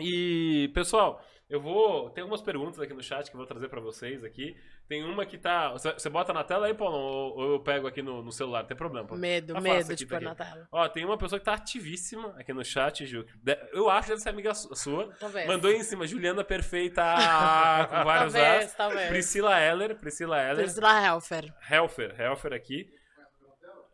[0.00, 2.10] E, pessoal, eu vou.
[2.10, 4.56] Tem algumas perguntas aqui no chat que eu vou trazer pra vocês aqui.
[4.86, 5.70] Tem uma que tá.
[5.72, 6.96] Você bota na tela aí, Paulo?
[6.96, 8.60] Ou ou eu pego aqui no, no celular?
[8.60, 9.06] Não tem problema.
[9.06, 9.20] Paulo.
[9.20, 10.68] Medo, Tá medo de tá pôr na tela.
[10.70, 13.24] Ó, tem uma pessoa que tá ativíssima aqui no chat, Ju.
[13.72, 15.12] Eu acho que deve ser amiga su- sua.
[15.18, 15.46] Talvez.
[15.46, 17.02] Mandou aí em cima, Juliana Perfeita,
[17.88, 18.74] com vários Talvez, As.
[18.74, 19.08] talvez.
[19.08, 20.64] Priscila Heller, Priscila Heller.
[20.64, 21.54] Priscila Helfer.
[21.70, 22.88] Helfer, Helfer aqui.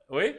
[0.09, 0.39] Oi?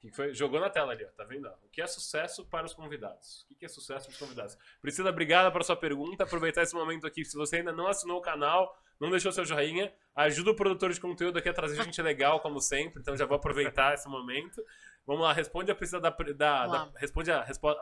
[0.00, 0.32] Que foi?
[0.32, 1.08] Jogou na tela ali, ó.
[1.16, 1.48] Tá vendo?
[1.72, 3.46] Que é sucesso para os convidados?
[3.50, 4.56] O que é sucesso para os convidados?
[4.82, 6.24] Priscila, obrigada pela sua pergunta.
[6.24, 7.24] Aproveitar esse momento aqui.
[7.24, 11.00] Se você ainda não assinou o canal, não deixou seu joinha, ajuda o produtor de
[11.00, 13.00] conteúdo aqui a trazer gente legal, como sempre.
[13.00, 14.62] Então já vou aproveitar esse momento.
[15.06, 16.10] Vamos lá, responde a Priscila da.
[16.10, 17.74] da, da- responde, a, respo,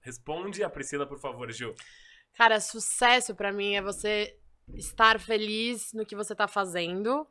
[0.00, 1.74] responde a Priscila, por favor, Gil.
[2.34, 4.38] Cara, sucesso pra mim é você
[4.74, 7.26] estar feliz no que você tá fazendo,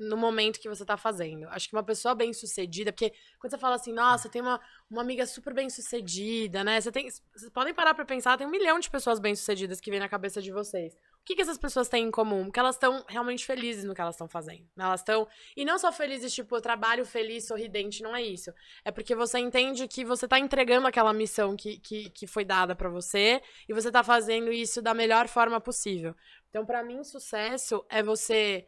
[0.00, 1.46] no momento que você tá fazendo.
[1.48, 4.58] Acho que uma pessoa bem sucedida, porque quando você fala assim, nossa, tenho uma,
[4.90, 6.80] uma amiga super bem sucedida, né?
[6.80, 9.90] Você tem, vocês podem parar pra pensar, tem um milhão de pessoas bem sucedidas que
[9.90, 10.94] vem na cabeça de vocês.
[10.94, 12.50] O que, que essas pessoas têm em comum?
[12.50, 14.66] Que elas estão realmente felizes no que elas estão fazendo.
[14.74, 14.84] né?
[14.84, 15.28] Elas estão.
[15.54, 18.50] E não só felizes, tipo, eu trabalho feliz, sorridente, não é isso.
[18.82, 22.74] É porque você entende que você tá entregando aquela missão que, que, que foi dada
[22.74, 26.16] pra você e você tá fazendo isso da melhor forma possível.
[26.48, 28.66] Então, pra mim, sucesso é você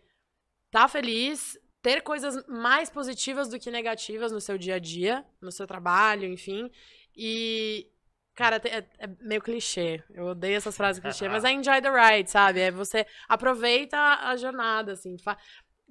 [0.73, 5.53] tá feliz, ter coisas mais positivas do que negativas no seu dia a dia, no
[5.53, 6.69] seu trabalho, enfim.
[7.17, 7.89] E,
[8.35, 10.03] cara, é, é meio clichê.
[10.11, 12.61] Eu odeio essas frases clichê, mas é enjoy the ride, sabe?
[12.61, 15.17] É você aproveita a jornada, assim.
[15.19, 15.39] fa-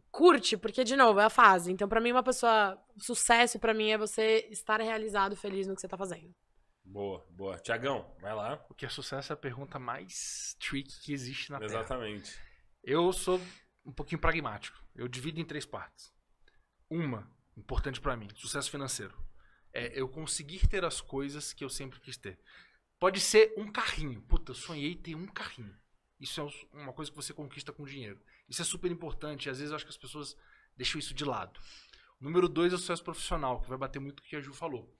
[0.09, 1.71] Curte, porque, de novo, é a fase.
[1.71, 2.77] Então, pra mim, uma pessoa.
[2.97, 6.35] Sucesso, pra mim, é você estar realizado, feliz no que você tá fazendo.
[6.83, 7.57] Boa, boa.
[7.59, 8.61] Tiagão, vai lá.
[8.69, 11.69] O que é sucesso é a pergunta mais tricky que existe na Terra.
[11.71, 12.37] Exatamente.
[12.83, 13.39] Eu sou
[13.85, 14.77] um pouquinho pragmático.
[14.95, 16.13] Eu divido em três partes.
[16.89, 19.17] Uma, importante pra mim, sucesso financeiro.
[19.73, 22.39] É eu conseguir ter as coisas que eu sempre quis ter.
[22.99, 24.21] Pode ser um carrinho.
[24.23, 25.75] Puta, sonhei ter um carrinho.
[26.19, 28.21] Isso é uma coisa que você conquista com dinheiro.
[28.47, 29.49] Isso é super importante.
[29.49, 30.35] Às vezes eu acho que as pessoas
[30.75, 31.59] deixam isso de lado.
[32.19, 34.53] Número dois é o sucesso profissional, que vai bater muito com o que a Ju
[34.53, 34.95] falou.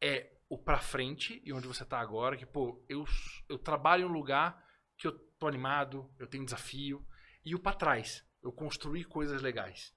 [0.00, 3.04] É o pra frente e onde você tá agora, que, pô, eu,
[3.48, 4.64] eu trabalho em um lugar
[4.96, 7.06] que eu tô animado, eu tenho desafio.
[7.46, 9.94] E o pra trás, eu construir coisas legais.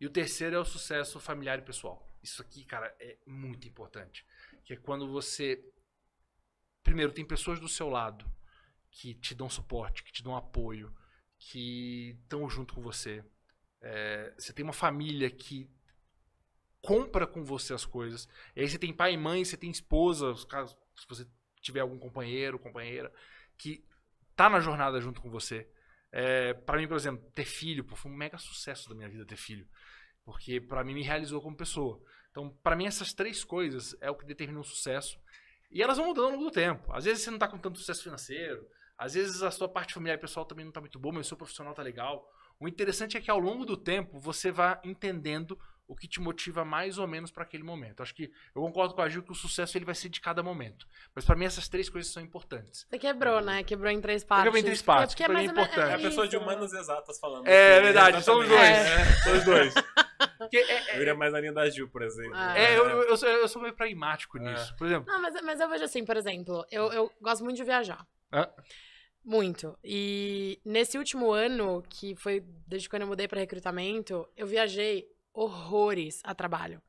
[0.00, 2.08] E o terceiro é o sucesso familiar e pessoal.
[2.22, 4.24] Isso aqui, cara, é muito importante.
[4.64, 5.60] Que é quando você.
[6.84, 8.24] Primeiro, tem pessoas do seu lado
[8.92, 10.94] que te dão suporte, que te dão apoio,
[11.36, 13.24] que estão junto com você.
[13.80, 15.68] É, você tem uma família que
[16.80, 18.28] compra com você as coisas.
[18.54, 21.26] E aí você tem pai e mãe, você tem esposa, os casos, se você
[21.60, 23.12] tiver algum companheiro, companheira,
[23.58, 23.84] que
[24.36, 25.68] tá na jornada junto com você.
[26.16, 29.26] É, para mim, por exemplo, ter filho, pô, foi um mega sucesso da minha vida
[29.26, 29.66] ter filho.
[30.24, 32.00] Porque pra mim me realizou como pessoa.
[32.30, 35.18] Então, pra mim, essas três coisas é o que determina um sucesso.
[35.72, 36.92] E elas vão mudando ao longo do tempo.
[36.92, 38.64] Às vezes você não tá com tanto sucesso financeiro,
[38.96, 41.28] às vezes a sua parte familiar e pessoal também não tá muito boa, mas o
[41.30, 42.24] seu profissional tá legal.
[42.60, 46.64] O interessante é que ao longo do tempo você vai entendendo o que te motiva
[46.64, 48.02] mais ou menos para aquele momento.
[48.02, 50.42] Acho que eu concordo com a Gil que o sucesso ele vai ser de cada
[50.42, 50.86] momento.
[51.14, 52.86] Mas pra mim essas três coisas são importantes.
[52.88, 53.62] Você quebrou, né?
[53.62, 54.44] Quebrou em três partes.
[54.44, 55.90] quebrei em três partes, É porque pra mim é mais importante.
[55.92, 56.42] É a pessoa de isso.
[56.44, 57.46] humanas exatas falando.
[57.46, 58.60] É verdade, somos dois.
[58.60, 59.22] exatamente.
[59.24, 59.74] Somos dois.
[60.38, 62.32] Porque é- Eu iria mais na linha da Gil, por exemplo.
[62.34, 62.56] Ah.
[62.58, 64.40] É, eu, eu, sou, eu sou meio pragmático É.
[64.40, 64.74] nisso.
[64.76, 67.64] Por exemplo, Não, mas, mas eu vejo assim, por exemplo, eu, eu gosto muito de
[67.64, 68.06] viajar.
[68.32, 68.48] Hã?
[69.24, 69.76] Muito.
[69.82, 76.20] E nesse último ano, que foi desde quando eu mudei para recrutamento, eu viajei horrores
[76.24, 76.80] a trabalho.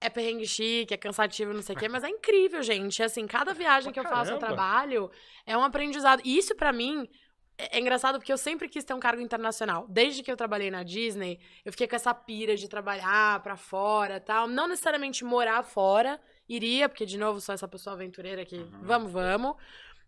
[0.00, 3.02] É perrengue chique, é cansativo, não sei o quê, mas é incrível, gente.
[3.02, 4.46] Assim, cada viagem que eu faço a Caramba.
[4.46, 5.10] trabalho
[5.46, 6.22] é um aprendizado.
[6.24, 7.08] E isso, pra mim,
[7.56, 9.86] é é engraçado porque eu sempre quis ter um cargo internacional.
[9.88, 14.20] Desde que eu trabalhei na Disney, eu fiquei com essa pira de trabalhar pra fora
[14.20, 14.46] tal.
[14.46, 18.70] Não necessariamente morar fora, iria, porque, de novo, sou essa pessoa aventureira que Uhum.
[18.82, 19.56] vamos, vamos.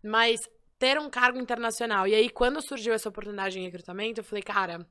[0.05, 0.39] Mas
[0.79, 2.07] ter um cargo internacional.
[2.07, 4.87] E aí, quando surgiu essa oportunidade em recrutamento, eu falei, cara,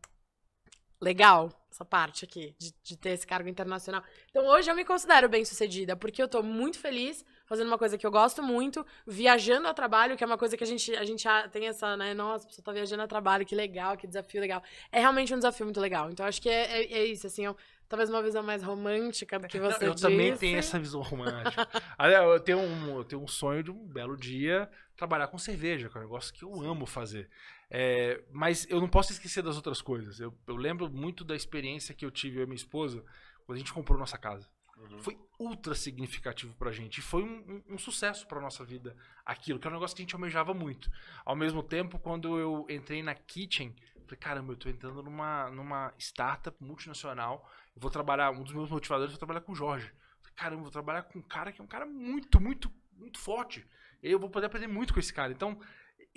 [1.01, 4.03] legal essa parte aqui, de, de ter esse cargo internacional.
[4.29, 7.97] Então, hoje eu me considero bem sucedida, porque eu tô muito feliz fazendo uma coisa
[7.97, 11.05] que eu gosto muito, viajando a trabalho, que é uma coisa que a gente, a
[11.05, 12.13] gente tem essa, né?
[12.13, 14.63] Nossa, a pessoa tá viajando a trabalho, que legal, que desafio legal.
[14.91, 16.09] É realmente um desafio muito legal.
[16.09, 17.55] Então, acho que é, é, é isso, assim, eu,
[17.87, 20.07] talvez uma visão mais romântica do que você Não, eu disse.
[20.07, 21.67] também tenho essa visão romântica.
[21.99, 25.97] Eu tenho, um, eu tenho um sonho de um belo dia trabalhar com cerveja, que
[25.97, 27.29] é um negócio que eu amo fazer.
[27.69, 30.19] É, mas eu não posso esquecer das outras coisas.
[30.19, 33.03] Eu, eu lembro muito da experiência que eu tive eu e minha esposa
[33.45, 34.49] quando a gente comprou nossa casa.
[34.77, 34.99] Uhum.
[34.99, 36.99] Foi ultra significativo pra gente.
[36.99, 38.95] E foi um, um- um sucesso pra nossa vida
[39.25, 40.89] aquilo, que é um negócio que a gente almejava muito.
[41.25, 45.93] Ao mesmo tempo, quando eu entrei na Kitchen, falei, caramba, eu tô entrando numa, numa
[45.99, 47.47] startup multinacional.
[47.75, 49.87] Eu vou trabalhar, um dos meus motivadores, eu vou trabalhar com o Jorge.
[50.21, 53.19] Falei, caramba, eu vou trabalhar com um cara que é um cara muito, muito, muito
[53.19, 53.65] forte.
[54.01, 55.31] Eu vou poder aprender muito com esse cara.
[55.33, 55.59] Então,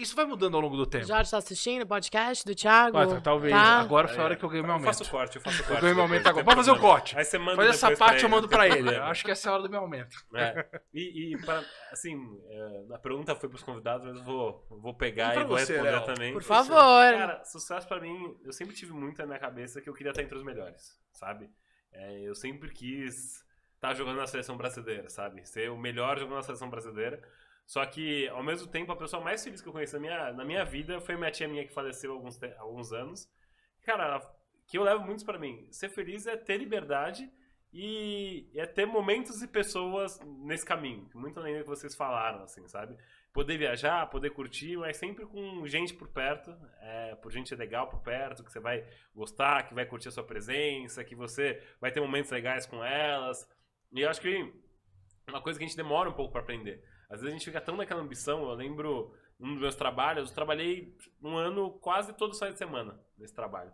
[0.03, 1.07] isso vai mudando ao longo do tempo.
[1.07, 2.97] Jorge tá assistindo o podcast do Thiago?
[2.99, 3.53] Ah, tá, talvez.
[3.53, 3.81] Tá?
[3.81, 5.11] Agora foi a hora que eu ganhei meu Eu faço aumento.
[5.13, 5.81] corte, eu faço Eu corte.
[5.81, 6.45] ganhei meu aumento agora.
[6.45, 7.19] Pode fazer o corte.
[7.19, 8.91] Aí você manda Faz essa parte, eu mando pra ele.
[8.95, 10.17] Eu acho que essa é a hora do meu aumento.
[10.35, 10.67] É.
[10.93, 12.17] E, e pra- assim,
[12.49, 15.73] é, a pergunta foi pros convidados, mas eu vou, vou pegar E e vou você,
[15.75, 16.05] responder Léo?
[16.05, 16.33] também.
[16.33, 16.75] Por favor.
[16.77, 20.23] Cara, sucesso pra mim, eu sempre tive muito na minha cabeça que eu queria estar
[20.23, 21.49] entre os melhores, sabe?
[21.93, 23.43] É, eu sempre quis
[23.75, 25.45] estar jogando na seleção brasileira, sabe?
[25.47, 27.21] Ser o melhor jogando na seleção brasileira.
[27.67, 30.45] Só que, ao mesmo tempo, a pessoa mais feliz que eu conheci na minha, na
[30.45, 33.29] minha vida foi minha tia minha que faleceu há alguns, alguns anos.
[33.83, 34.21] Cara,
[34.67, 35.69] que eu levo muito pra mim.
[35.71, 37.31] Ser feliz é ter liberdade
[37.73, 41.09] e é ter momentos e pessoas nesse caminho.
[41.15, 42.97] Muito além do que vocês falaram, assim, sabe?
[43.33, 48.01] Poder viajar, poder curtir, mas sempre com gente por perto, é, por gente legal por
[48.01, 52.01] perto, que você vai gostar, que vai curtir a sua presença, que você vai ter
[52.01, 53.49] momentos legais com elas.
[53.91, 54.53] E eu acho que
[55.27, 56.85] uma coisa que a gente demora um pouco pra aprender.
[57.13, 58.43] Às vezes a gente fica tão naquela ambição.
[58.43, 62.99] Eu lembro, num dos meus trabalhos, eu trabalhei um ano quase todo sai de semana
[63.19, 63.71] nesse trabalho.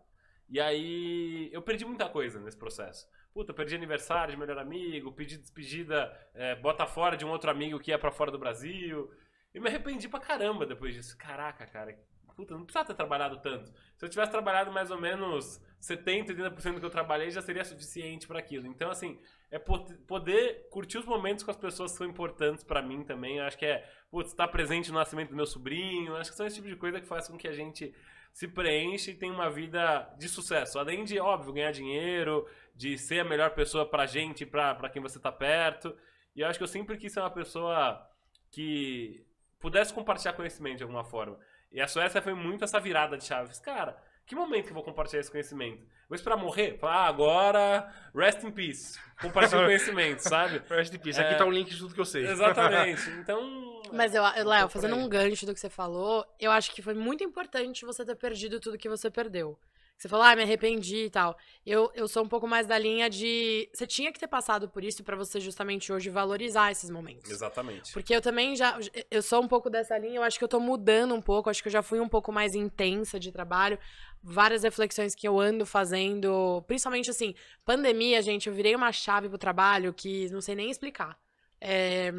[0.48, 3.08] E aí eu perdi muita coisa nesse processo.
[3.32, 7.78] Puta, perdi aniversário de melhor amigo, pedi despedida, é, bota fora de um outro amigo
[7.78, 9.08] que ia pra fora do Brasil.
[9.54, 11.16] E me arrependi pra caramba depois disso.
[11.16, 11.96] Caraca, cara,
[12.34, 13.72] puta, não precisava ter trabalhado tanto.
[13.96, 17.64] Se eu tivesse trabalhado mais ou menos 70, 80% do que eu trabalhei, já seria
[17.64, 18.66] suficiente pra aquilo.
[18.66, 19.20] Então, assim,
[19.50, 23.38] é po- poder curtir os momentos com as pessoas que são importantes pra mim também.
[23.38, 26.16] Eu acho que é, putz, estar presente no nascimento do meu sobrinho.
[26.16, 27.94] Acho que são esse tipo de coisa que faz com que a gente
[28.32, 30.78] se preenche e tenha uma vida de sucesso.
[30.78, 35.00] Além de, óbvio, ganhar dinheiro, de ser a melhor pessoa pra gente, pra, pra quem
[35.02, 35.96] você tá perto.
[36.36, 38.06] E eu acho que eu sempre quis ser uma pessoa
[38.50, 39.26] que
[39.58, 41.38] pudesse compartilhar conhecimento de alguma forma.
[41.72, 43.44] E a Suécia foi muito essa virada de chave.
[43.44, 45.82] Eu fiz, Cara, que momento que eu vou compartilhar esse conhecimento?
[46.06, 46.76] Vou esperar morrer?
[46.78, 48.98] Falar, ah, agora, rest in peace.
[49.20, 50.62] Compartilhar o conhecimento, sabe?
[50.68, 51.18] Rest in peace.
[51.18, 51.22] É.
[51.24, 52.26] Aqui tá o link de tudo que eu sei.
[52.26, 53.08] Exatamente.
[53.10, 53.80] Então.
[53.90, 56.92] Mas, eu, eu- Léo, fazendo um gancho do que você falou, eu acho que foi
[56.92, 59.58] muito importante você ter perdido tudo que você perdeu.
[59.98, 61.36] Você falou, ah, me arrependi e tal.
[61.66, 63.68] Eu, eu sou um pouco mais da linha de.
[63.74, 67.28] Você tinha que ter passado por isso pra você justamente hoje valorizar esses momentos.
[67.28, 67.92] Exatamente.
[67.92, 68.78] Porque eu também já.
[69.10, 71.60] Eu sou um pouco dessa linha, eu acho que eu tô mudando um pouco, acho
[71.60, 73.76] que eu já fui um pouco mais intensa de trabalho.
[74.22, 77.34] Várias reflexões que eu ando fazendo, principalmente assim,
[77.64, 81.18] pandemia, gente, eu virei uma chave pro trabalho que não sei nem explicar.
[81.60, 82.12] É,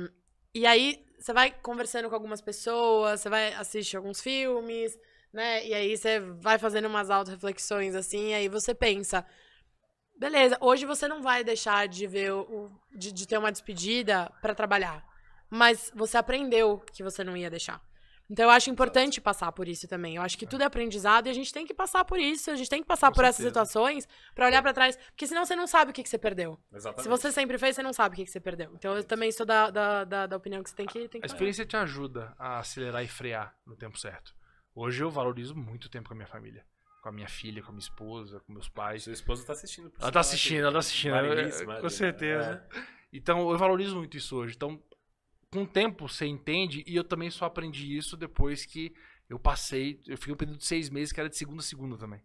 [0.53, 4.99] e aí, você vai conversando com algumas pessoas, você vai assistir alguns filmes,
[5.33, 5.65] né?
[5.65, 9.25] E aí você vai fazendo umas auto-reflexões assim, e aí você pensa.
[10.17, 14.53] Beleza, hoje você não vai deixar de ver o, de, de ter uma despedida pra
[14.53, 15.03] trabalhar.
[15.49, 17.81] Mas você aprendeu que você não ia deixar.
[18.29, 20.17] Então eu acho importante passar por isso também.
[20.17, 22.51] Eu acho que tudo é aprendizado e a gente tem que passar por isso.
[22.51, 23.65] A gente tem que passar Com por essas certeza.
[23.65, 24.95] situações pra olhar pra trás.
[25.07, 26.59] Porque senão você não sabe o que, que você perdeu.
[26.71, 27.01] Exatamente.
[27.03, 28.71] Se você sempre fez, você não sabe o que, que você perdeu.
[28.75, 31.09] Então eu também sou da, da, da, da opinião que você tem que, tem A
[31.09, 31.33] que fazer.
[31.33, 34.35] experiência te ajuda a acelerar e frear no tempo certo.
[34.79, 36.65] Hoje eu valorizo muito tempo com a minha família.
[37.03, 39.03] Com a minha filha, com a minha esposa, com meus pais.
[39.03, 39.89] Sua esposa tá assistindo.
[39.89, 41.11] por Ela tá assistindo, ela tá assistindo.
[41.11, 41.89] Maneiríssima, Com né?
[41.89, 42.65] certeza.
[43.11, 44.55] Então eu valorizo muito isso hoje.
[44.55, 44.81] Então,
[45.51, 48.93] com o tempo você entende, e eu também só aprendi isso depois que
[49.29, 49.99] eu passei.
[50.07, 52.21] Eu fiquei um período de seis meses que era de segunda a segunda também.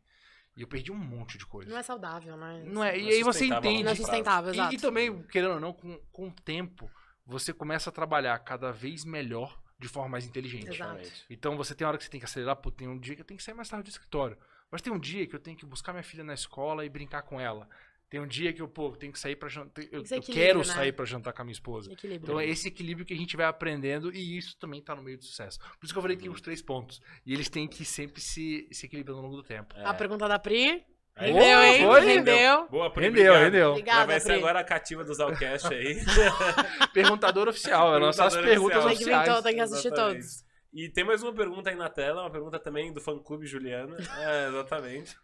[0.56, 1.68] E eu perdi um monte de coisa.
[1.68, 2.62] Não é saudável, né?
[2.64, 3.82] Não é, Não e é aí você entende.
[3.82, 4.74] Não é sustentável, E- exato.
[4.76, 6.88] E, também, querendo ou não, com, com o tempo,
[7.26, 10.68] você começa a trabalhar cada vez melhor de forma mais inteligente.
[10.68, 11.02] Exato.
[11.28, 13.24] Então você tem hora que você tem que acelerar, pô, tem um dia que eu
[13.24, 14.36] tenho que sair mais tarde do escritório.
[14.70, 17.22] Mas tem um dia que eu tenho que buscar minha filha na escola e brincar
[17.22, 17.68] com ela.
[18.08, 19.84] Tem um dia que eu, pô, tenho que sair pra jantar.
[19.90, 20.64] Eu, eu quero né?
[20.64, 21.92] sair pra jantar com a minha esposa.
[21.92, 22.22] Equilíbrio.
[22.24, 25.18] Então é esse equilíbrio que a gente vai aprendendo e isso também tá no meio
[25.18, 25.58] do sucesso.
[25.58, 26.34] Por isso que eu falei que tem Uhum.
[26.34, 27.02] os três pontos.
[27.26, 29.74] E eles têm que sempre se, se equilibrando ao longo do tempo.
[29.76, 29.84] É.
[29.84, 30.84] A pergunta da Pri.
[31.16, 31.82] Aí, Rendeu, hein?
[31.86, 32.00] foi?
[32.00, 32.68] Rendeu.
[32.68, 33.44] Boa, Pri, Rendeu, obrigado.
[33.44, 33.70] rendeu.
[33.70, 34.38] Obrigada, Já vai ser Pri.
[34.38, 35.96] agora a cativa do Zalcast aí.
[36.92, 38.88] Perguntador oficial, é lançar as Perguntador perguntas oficial.
[38.88, 39.36] Tem que, vir oficiais.
[39.38, 40.20] to- tem que assistir Exatamente.
[40.22, 40.44] todos.
[40.72, 43.96] E tem mais uma pergunta aí na tela, uma pergunta também do fã-clube Juliana.
[44.18, 45.14] É, exatamente.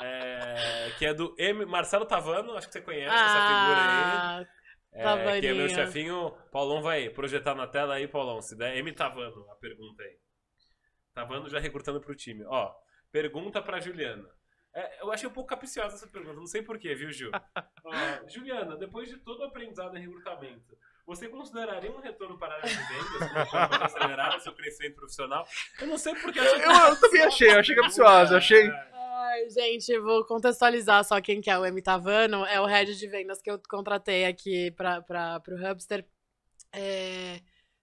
[0.00, 1.64] É, que é do M.
[1.64, 4.46] Marcelo Tavano, acho que você conhece essa figura aí.
[4.98, 6.32] Ah, É, que é meu chefinho.
[6.50, 8.42] Paulão vai projetar na tela aí, Paulão.
[8.42, 8.92] Se der, M.
[8.92, 10.16] Tavano, a pergunta aí.
[11.14, 12.44] Tavano já recrutando pro time.
[12.46, 12.70] Ó,
[13.12, 14.26] pergunta pra Juliana.
[14.76, 17.30] É, eu achei um pouco capciosa essa pergunta, não sei porquê, viu, Gil?
[17.82, 17.90] Ó,
[18.28, 22.68] Juliana, depois de todo o aprendizado em recrutamento, você consideraria um retorno para a área
[22.68, 25.48] de vendas de acelerar o seu crescimento profissional?
[25.80, 26.38] Eu não sei porque...
[26.38, 28.70] Eu, eu também achei, eu achei capciosa, eu achei.
[28.92, 31.80] Ai, gente, eu vou contextualizar só quem que é o M.
[31.80, 32.44] Tavano.
[32.44, 36.06] É o head de vendas que eu contratei aqui para o Hubster.
[36.70, 37.40] É,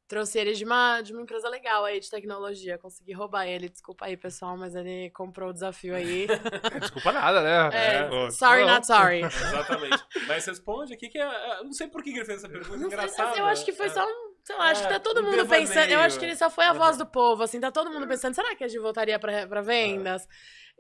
[0.08, 2.78] trouxe ele de uma, de uma empresa legal aí de tecnologia.
[2.78, 6.28] Consegui roubar ele, desculpa aí, pessoal, mas ele comprou o desafio aí.
[6.80, 7.70] Desculpa nada, né?
[7.78, 8.74] É, Pô, sorry, não.
[8.76, 9.22] not sorry.
[9.26, 10.04] Exatamente.
[10.28, 11.22] Mas responde aqui que é...
[11.24, 13.38] é- eu não sei por que ele fez essa pergunta, Não sei, engraçada.
[13.38, 13.90] eu acho que foi É.
[13.90, 14.34] só um.
[14.46, 15.68] Sei lá, acho que É, tá todo um mundo devaneio.
[15.68, 15.90] pensando.
[15.90, 18.34] Eu acho que ele só foi a voz do povo, assim, tá todo mundo pensando,
[18.36, 20.28] será que a gente voltaria pra, pra vendas?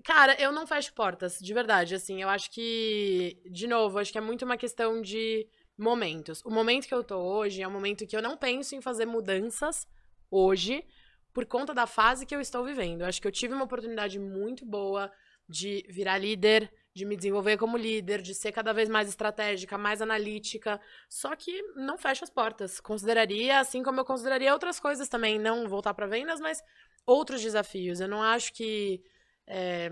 [0.03, 4.17] Cara, eu não fecho portas, de verdade, assim, eu acho que, de novo, acho que
[4.17, 5.47] é muito uma questão de
[5.77, 6.41] momentos.
[6.45, 9.05] O momento que eu tô hoje é um momento que eu não penso em fazer
[9.05, 9.87] mudanças
[10.29, 10.85] hoje,
[11.33, 13.01] por conta da fase que eu estou vivendo.
[13.01, 15.11] Eu acho que eu tive uma oportunidade muito boa
[15.49, 20.01] de virar líder, de me desenvolver como líder, de ser cada vez mais estratégica, mais
[20.01, 20.79] analítica.
[21.09, 22.79] Só que não fecho as portas.
[22.79, 26.61] Consideraria, assim como eu consideraria outras coisas também, não voltar para vendas, mas
[27.05, 27.99] outros desafios.
[27.99, 29.03] Eu não acho que.
[29.47, 29.89] é,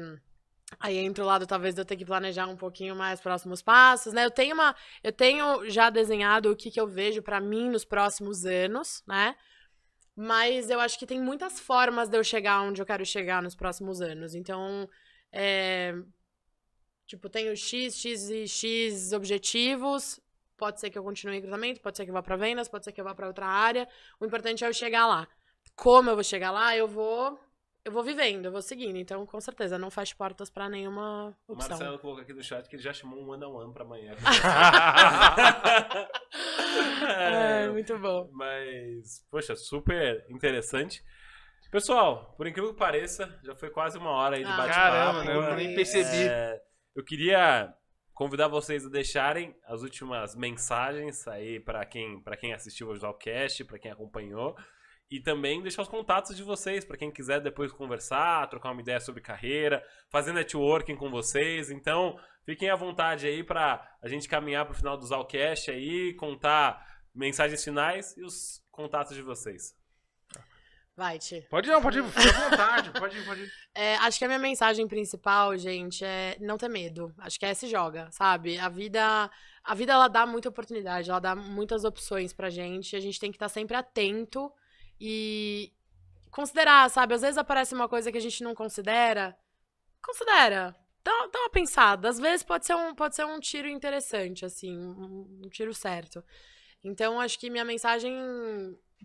[0.80, 4.14] Aí entra o lado, talvez, de eu ter que planejar um pouquinho mais próximos passos,
[4.14, 4.26] né?
[4.26, 4.76] Eu tenho uma.
[5.04, 9.36] Eu tenho já desenhado o que, que eu vejo para mim nos próximos anos, né?
[10.16, 13.56] Mas eu acho que tem muitas formas de eu chegar onde eu quero chegar nos
[13.56, 14.36] próximos anos.
[14.36, 14.90] Então,
[15.32, 15.94] é,
[17.06, 20.20] tipo, tenho X, X e X objetivos.
[20.58, 22.86] Pode ser que eu continue em recrutamento, pode ser que eu vá para vendas, pode
[22.86, 23.88] ser que eu vá para outra área.
[24.20, 25.28] O importante é eu chegar lá.
[25.76, 26.76] Como eu vou chegar lá?
[26.76, 27.40] Eu vou
[27.86, 28.98] eu vou vivendo, eu vou seguindo.
[28.98, 31.70] Então, com certeza, não fecho portas para nenhuma O opção.
[31.72, 34.14] Marcelo colocou aqui no chat que ele já chamou um one on one pra amanhã.
[37.04, 38.30] É, muito bom.
[38.32, 41.04] Mas, poxa, super interessante.
[41.72, 44.92] Pessoal, por incrível que pareça, já foi quase uma hora aí de Ah, bate-papo.
[44.92, 45.36] Caramba, né?
[45.52, 46.28] eu nem percebi.
[46.28, 46.62] É,
[46.96, 47.74] eu queria
[48.14, 53.64] convidar vocês a deixarem as últimas mensagens aí pra quem, pra quem assistiu o Jalcast,
[53.66, 54.56] pra quem acompanhou.
[55.12, 58.98] E também deixar os contatos de vocês, pra quem quiser depois conversar, trocar uma ideia
[58.98, 61.70] sobre carreira, fazer networking com vocês.
[61.70, 66.82] Então, fiquem à vontade aí pra a gente caminhar pro final do Zalcast aí, contar
[67.14, 69.76] mensagens finais e os contatos de vocês.
[70.96, 71.46] Vai, Ti.
[71.50, 73.52] Pode não, pode ir, fica à vontade, pode ir, pode ir.
[73.76, 77.14] É, acho que a minha mensagem principal, gente, é não ter medo.
[77.18, 78.58] Acho que é se joga, sabe?
[78.58, 79.30] A vida,
[79.64, 82.96] a vida ela dá muita oportunidade, ela dá muitas opções pra gente.
[82.96, 84.52] A gente tem que estar sempre atento
[85.04, 85.74] e
[86.30, 87.16] considerar, sabe?
[87.16, 89.36] Às vezes aparece uma coisa que a gente não considera.
[90.00, 90.76] Considera.
[91.04, 92.08] Dá, dá uma pensada.
[92.08, 96.24] Às vezes pode ser um, pode ser um tiro interessante, assim, um, um tiro certo.
[96.84, 98.16] Então, acho que minha mensagem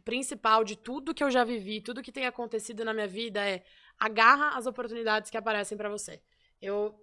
[0.04, 3.64] principal de tudo que eu já vivi, tudo que tem acontecido na minha vida é
[3.98, 6.20] agarra as oportunidades que aparecem pra você.
[6.60, 6.94] Eu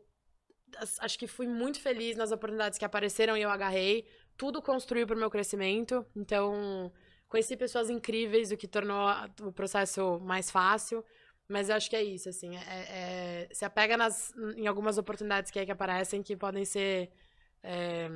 [1.00, 4.06] acho que fui muito feliz nas oportunidades que apareceram e eu agarrei.
[4.38, 6.06] Tudo construiu pro meu crescimento.
[6.16, 6.92] Então,
[7.34, 9.08] conheci pessoas incríveis, o que tornou
[9.42, 11.04] o processo mais fácil.
[11.48, 12.56] Mas eu acho que é isso, assim.
[12.58, 17.12] é- é- se apega nas, em algumas oportunidades que, que aparecem que podem ser.
[17.64, 18.10] é,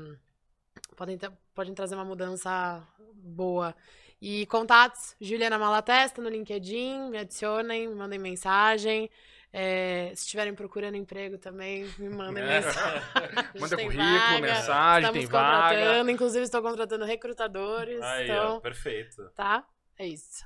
[0.95, 1.18] podem,
[1.53, 3.76] podem trazer uma mudança boa.
[4.22, 9.09] E contatos, Juliana Malatesta no LinkedIn, me adicionem, mandem mensagem.
[9.53, 12.61] É, se estiverem procurando emprego também, me mandem É.
[12.61, 13.01] mensagem.
[13.59, 15.75] Manda currículo, vaga, mensagem, tem Estamos vaga.
[15.75, 18.01] contratando, inclusive estou contratando recrutadores.
[18.01, 19.29] Aí, ó, então, perfeito.
[19.35, 19.65] tá?
[19.97, 20.45] É isso.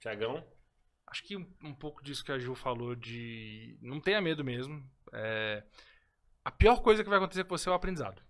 [0.00, 0.46] Tiagão?
[1.08, 4.82] Acho que um, um pouco disso que a Ju falou de não tenha medo mesmo.
[5.12, 5.62] É,
[6.44, 8.22] a pior coisa que vai acontecer com você é o aprendizado.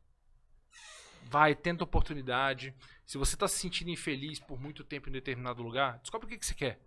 [1.24, 2.74] Vai, tenta oportunidade.
[3.04, 6.38] Se você está se sentindo infeliz por muito tempo em determinado lugar, descobre o que,
[6.38, 6.80] que você quer.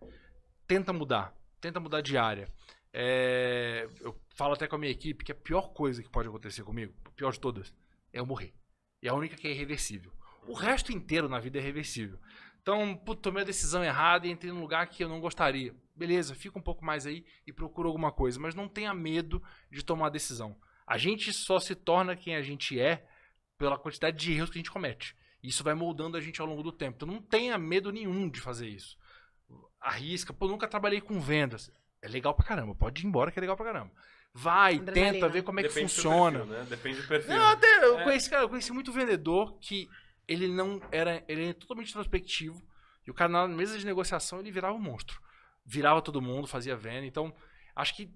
[0.68, 1.34] Tenta mudar.
[1.60, 2.48] Tenta mudar de área.
[2.92, 6.64] É, eu falo até com a minha equipe que a pior coisa que pode acontecer
[6.64, 7.74] comigo, a pior de todas,
[8.12, 8.54] é eu morrer.
[9.02, 10.12] E a única que é irreversível.
[10.48, 12.20] O resto inteiro na vida é reversível.
[12.62, 15.76] Então, putz, tomei a decisão errada e entrei num lugar que eu não gostaria.
[15.96, 19.42] Beleza, fica um pouco mais aí e procura alguma coisa, mas não tenha medo
[19.72, 20.56] de tomar a decisão.
[20.86, 23.08] A gente só se torna quem a gente é
[23.58, 25.16] pela quantidade de erros que a gente comete.
[25.42, 26.96] Isso vai moldando a gente ao longo do tempo.
[26.96, 28.98] Então não tenha medo nenhum de fazer isso.
[29.80, 30.34] Arrisca.
[30.34, 31.72] Pô, nunca trabalhei com vendas.
[32.02, 32.74] É legal pra caramba.
[32.76, 33.92] Pode ir embora que é legal pra caramba.
[34.34, 35.14] Vai, Adrenalina.
[35.14, 36.40] tenta ver como é que Depende do funciona.
[36.40, 36.66] perfil, né?
[36.70, 37.36] Depende do perfil.
[37.36, 38.04] Não, até eu É.
[38.04, 39.90] conheci, cara, eu conheci muito vendedor que
[40.28, 42.62] ele não era, ele era totalmente introspectivo
[43.06, 45.20] e o cara na mesa de negociação ele virava um monstro.
[45.66, 47.06] virava todo mundo, fazia venda.
[47.06, 47.32] Então,
[47.76, 48.10] acho que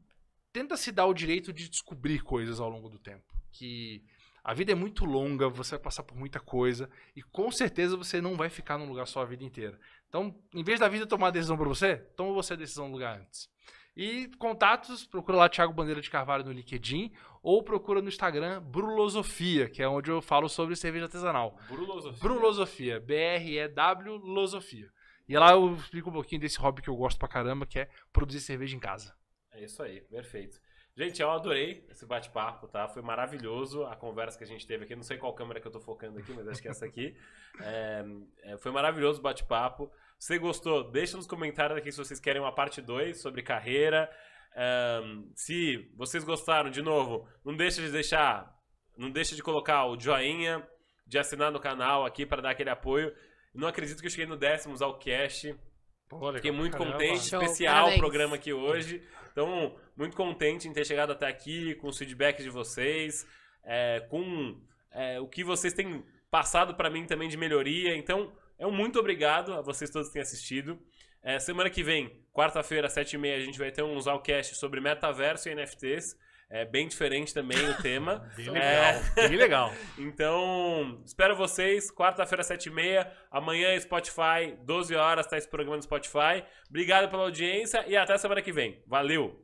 [0.51, 3.23] tenta se dar o direito de descobrir coisas ao longo do tempo.
[3.51, 4.03] Que
[4.43, 8.19] a vida é muito longa, você vai passar por muita coisa e com certeza você
[8.22, 9.80] não vai ficar num lugar só a vida inteira.
[10.14, 12.94] Então, em vez da vida tomar a decisão para você, toma você a decisão no
[12.94, 13.49] lugar antes.
[13.98, 17.11] E contatos, procura lá Thiago Bandeira de Carvalho no LinkedIn
[17.41, 21.57] ou procura no Instagram Brulosofia, que é onde eu falo sobre cerveja artesanal.
[21.68, 22.19] Brulosofia.
[22.22, 24.88] Brulosofia, B-R-E-W Losofia.
[25.27, 27.90] E lá eu explico um pouquinho desse hobby que eu gosto pra caramba, que é
[28.11, 29.15] produzir cerveja em casa.
[29.52, 30.60] É isso aí, perfeito.
[30.95, 32.88] Gente, eu adorei esse bate-papo, tá?
[32.88, 34.95] Foi maravilhoso a conversa que a gente teve aqui.
[34.95, 37.15] Não sei qual câmera que eu tô focando aqui, mas acho que é essa aqui.
[37.61, 38.03] É,
[38.41, 39.91] é, foi maravilhoso o bate-papo.
[40.24, 44.10] Se você gostou, deixa nos comentários aqui se vocês querem uma parte 2 sobre carreira.
[44.56, 45.02] É,
[45.36, 48.58] se vocês gostaram, de novo, não deixa de deixar,
[48.98, 50.66] não deixa de colocar o joinha,
[51.06, 53.14] de assinar no canal aqui para dar aquele apoio.
[53.54, 55.54] Não acredito que eu cheguei no décimo Zalcast.
[56.36, 56.94] Fiquei muito Caramba.
[56.94, 58.00] contente, Show, especial o parabéns.
[58.00, 59.06] programa aqui hoje.
[59.30, 63.28] Então, muito contente em ter chegado até aqui, com os feedbacks de vocês,
[63.62, 64.58] é, com
[64.90, 66.02] é, o que vocês têm
[66.32, 67.94] passado para mim também de melhoria.
[67.98, 68.32] Então,
[68.64, 70.80] é um muito obrigado a vocês todos que têm assistido.
[71.22, 75.49] É, semana que vem, quarta-feira, às 7h30, a gente vai ter um Zalcast sobre metaverso
[75.49, 76.18] e NFTs.
[76.49, 78.30] É bem diferente também o tema.
[78.38, 78.52] Bem É.
[78.52, 79.73] legal, bem legal.
[79.98, 83.07] Então, espero vocês, quarta-feira, 7h30.
[83.31, 86.44] Amanhã, Spotify, 12 horas, tá esse programa no Spotify.
[86.69, 88.84] Obrigado pela audiência e até semana que vem.
[88.85, 89.44] Valeu!